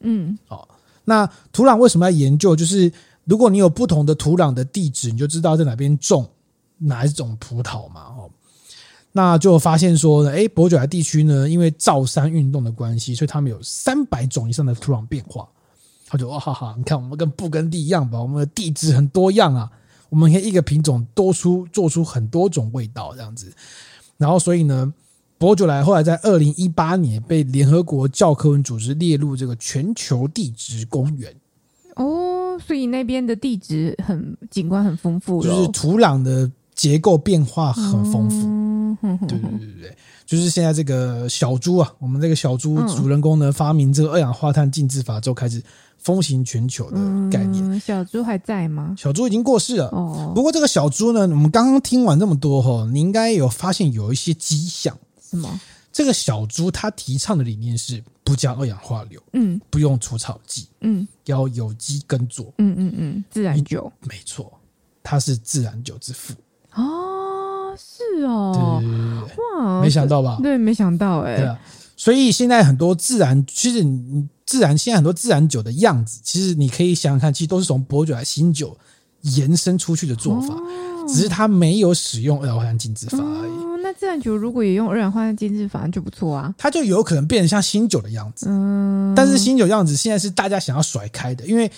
[0.02, 0.68] 嗯，哦，
[1.06, 2.56] 那土壤为什么要研究？
[2.56, 2.92] 就是
[3.24, 6.30] 如果你有不同的土壤的地址，你就知道在哪边种
[6.78, 8.02] 哪一种葡萄嘛。
[8.02, 8.30] 哦。
[9.18, 15.50] 那就发现说呢，哎，博久莱地区呢，因为造山运动的关系，所以他们有三百种以上的土壤变化。
[16.08, 19.72] 他就哇哈哈，你看我们跟布根地一样吧，我们的地质很多样啊，
[20.10, 23.52] 我们可以一个品种多出做出很多种味道这样子。
[24.18, 24.94] 然后所以呢，
[25.40, 31.36] 博久莱后来在二零一八年被联合国教科文组织列入这个全球地质公园。
[31.96, 36.52] 哦，所以那边的地质很景观很丰富，就是土壤的。
[36.78, 38.48] 结构变化很丰富。
[38.48, 45.62] 嗯，对对对对对，就是现在这个小猪啊，我们这个小猪主人公呢，发明这个二氧化碳禁制法之后，开始
[45.98, 46.98] 风行全球的
[47.30, 47.64] 概念。
[47.70, 48.96] 嗯、小猪还在吗？
[48.98, 49.88] 小猪已经过世了。
[49.90, 54.98] 哦，不过这个小猪呢，我们刚刚听完这么多哈，你应该有发现有一些迹象。
[55.22, 55.60] 什么？
[55.92, 64.54] 这个小猪它提倡的理念是不加二氧化硫，嗯，不用除草剂，嗯，要有机耕作，嗯嗯嗯，自然酒，没错，
[65.02, 66.36] 它是自然酒之父。
[68.26, 70.40] 哦，是哦，哇，没想到吧？
[70.42, 71.38] 对，没想到哎。
[71.38, 71.58] 对啊，
[71.96, 78.78] 所以现在很多自然，其实你自然现在很多自然酒的样子，其实你可以想想看，其实都是从薄酒来新酒
[79.22, 83.52] 延伸出去的做法，哦、只是它没有使用二氧化碳浸渍法而已。
[83.52, 88.48] 哦那自然酒如果也用二氧化碳浸渍法就不错啊，它就有可能变成像新酒的样子。
[88.50, 91.70] 嗯，但是新酒样子现在是大家想要甩开的，因为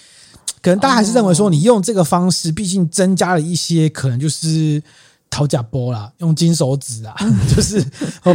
[0.60, 4.82] 可能大家还是认为说你用这个方式，毕竟增加了一些可能就是
[5.30, 7.15] 讨价波啦，用金手指啊，
[7.55, 7.86] 就是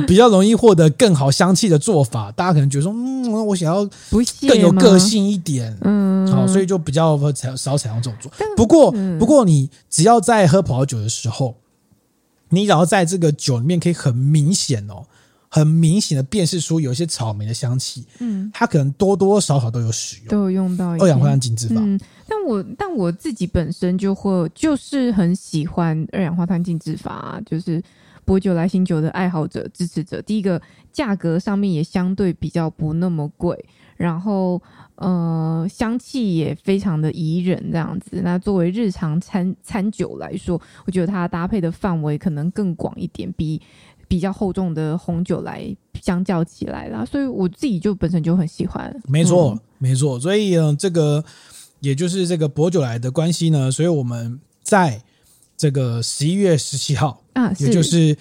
[0.07, 2.31] 比较容易获得更好香气的做法。
[2.33, 3.89] 大家可能觉得说，嗯，我想要
[4.49, 8.33] 更有个性一点，嗯，好，所以就比较采少采用这种做。
[8.57, 11.57] 不过，不过你只要在喝葡萄酒的时候。
[12.51, 15.03] 你只要在这个酒里面可以很明显哦，
[15.55, 21.77] 很明显的辨识出有一些草莓的香气，嗯，它可能多多少少都有使用，都有用到二氧化碳浸制法。
[21.81, 21.97] 嗯，
[22.27, 27.81] 但我但我自己本身就会就是很喜欢二氧化碳浸制法啊，就是
[28.25, 30.21] 薄酒来新酒的爱好者支持者。
[30.23, 30.61] 第一个
[30.93, 33.65] 价格上面也相对比较不那么贵，
[33.97, 34.61] 然后。
[34.97, 38.21] 呃，香气也非常的宜人，这样子。
[38.23, 43.61] 那作为日常餐餐酒来说，我觉得它搭配的范围可能更广一点，比
[44.09, 45.65] 比较厚重的红酒来
[46.01, 47.05] 相较起来啦。
[47.05, 48.95] 所以我自己就本身就很喜欢。
[49.09, 50.19] 没错，嗯、没错。
[50.19, 51.25] 所以呢，这个
[51.81, 53.71] 也就是这个薄酒来的关系呢。
[53.71, 55.03] 所以我们在
[55.57, 58.17] 这个十一月十七号啊，也就是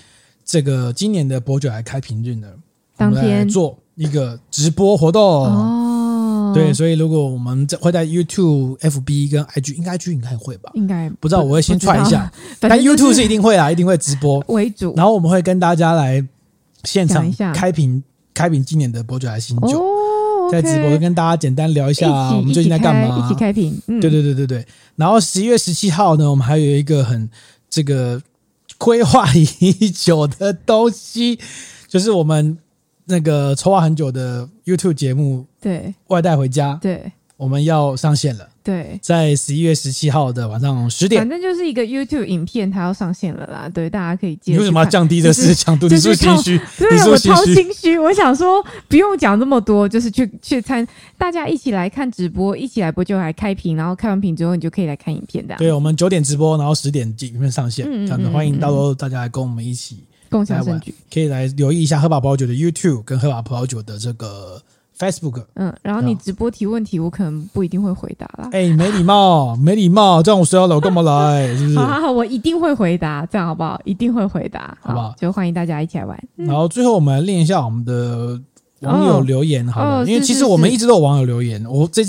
[0.46, 2.48] 这个今年的薄酒来开瓶日呢，
[2.96, 5.22] 当天做一个直播活动。
[5.22, 5.80] 哦
[6.54, 10.72] 对，所以如果我们在会在 YouTube、FB 跟 IG，应该 IG 应该会吧？
[10.74, 12.32] 应该不知道，我会先踹一下。
[12.60, 14.94] 但 YouTube 是一定会啦，一定会直播为主。
[14.96, 16.26] 然后我们会跟大家来
[16.84, 19.84] 现场开瓶，开瓶今年的伯爵来新酒，
[20.52, 23.82] 在直播跟大家简单聊一下我们最近在干嘛，一起开瓶。
[23.88, 24.66] 对对对对对。
[24.96, 27.30] 然后十一月十七号呢，我们还有一个很
[27.70, 28.22] 这个
[28.78, 31.40] 规划已久的东西，
[31.88, 32.58] 就是我们。
[33.06, 44.54] 那个筹划很久的 YouTube 节目，对，外带回家，对，我们要上线了，对，在十一月十七号的晚上十点，反正就是一个 YouTube 影片，它要上线了啦，对，大家可以接。
[44.54, 45.90] 你为什么要降低的是强度？
[45.90, 46.58] 你是心虚？
[46.78, 48.00] 对，我超心虚。
[48.00, 50.88] 我想说，不用讲这么多，就是去去参，
[51.18, 55.56] 大家一起来看直播，一起来播就来开屏，然后开完屏之后，你就可以来看影片的。
[55.58, 60.04] 对，我们九点直播，然后十点影片上线，这样子欢迎到时候大家来跟我们一起。
[60.34, 64.60] 共享证据，可以来留意一下喝把葡萄酒的 YouTube 跟喝把葡萄酒的这个
[64.98, 65.44] Facebook。
[65.54, 68.50] 嗯，然后你直播提问题，我可能不一定会回答啦。
[68.52, 70.76] 哎、欸，没礼貌， 没礼貌，这样我谁要来？
[70.76, 71.48] 我干嘛来？
[71.56, 71.78] 是不是？
[71.78, 73.80] 好好好，我一定会回答，这样好不好？
[73.86, 75.14] 一定会回答，好不好？
[75.18, 76.18] 就欢迎大家一起来玩。
[76.38, 78.42] 嗯、然后最后我们来练一下我们的
[78.82, 82.04] 网友留言，好了，哦、因为其实我们一直都有网友留言，我这。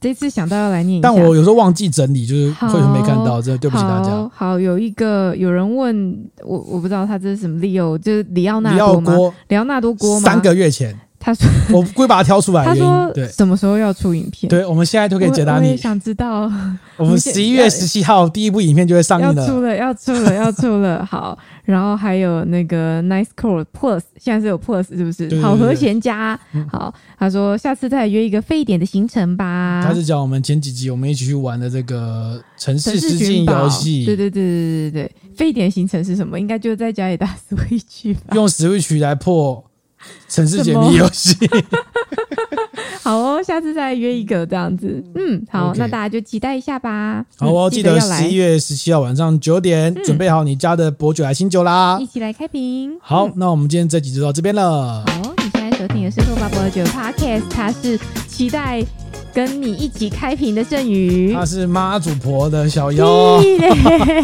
[0.00, 4.10] 这次想到要来念，但我有时候忘记整理，就是会没看到，真的对不起大家。
[4.10, 9.12] 好，好，有一个有人问我，我不知道他这是什么 Leo，，就是里奥纳多吗？
[9.48, 10.28] 里奥纳多锅吗？
[10.28, 10.98] 三个月前。
[11.18, 15.68] 他说：“我不会把它挑出来。”他说：“对，什么时候要出影片？”对，我们现在就可以解答你。
[15.68, 16.50] 也想知道。
[16.96, 19.42] 我们十一月十七号第一部影片就会上映了。
[19.42, 21.04] 要出了，要出了，要出了。
[21.06, 25.42] 好，然后还有那个 Nice Chord Plus，现在是有 Plus 是不是？
[25.42, 26.38] 好和弦加。
[26.70, 29.82] 好，他说下次再约一个废一点的行程吧。
[29.84, 34.04] 他是讲我们前几集我们一起去玩的这个城市实境游戏。
[34.04, 36.38] 对对对对对对对，废一点行程是什么？
[36.40, 38.34] 应该就在家里打 Switch 吧。
[38.34, 39.62] 用 Switch 来破。
[40.28, 41.34] 城市解密游戏，
[43.02, 45.76] 好哦，下次再约一个这样子，嗯，好，Okay.
[45.78, 47.24] 那大家就期待一下吧。
[47.38, 52.96] 好哦，记得十一月十七号晚上九点，嗯、准备好你家的薄酒来新酒啦，一起来开瓶。
[53.00, 55.04] 好，嗯、那我们今天这集就到这边了。
[55.06, 58.84] 好，你现在收听的是喝吧葡萄酒 Podcast，他是期待
[59.32, 63.40] 跟你一起开瓶的郑宇，他是妈祖婆的小妖，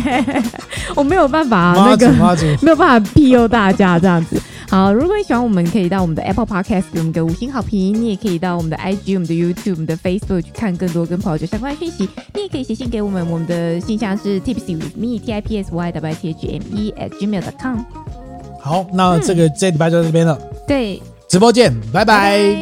[0.97, 2.11] 我没有办法，那个
[2.61, 4.41] 没有办法庇佑大家这样子。
[4.73, 7.93] 好，如果你喜欢我们，可以到我们的 Apple Podcast 给我们个五星好评。
[7.93, 12.09] 你也可以到我们的 IG、我们的 YouTube、我们的 Facebook 去看更多跟葡萄酒相关的讯息。
[12.33, 17.43] 你也可以写信给我们，我们的信箱是 tipsy with me t i p s y w t h m e at gmail
[17.43, 17.81] dot com。
[18.63, 20.41] 好，那这个、这礼拜就到这边了。
[20.67, 22.57] 对，直播见，拜拜。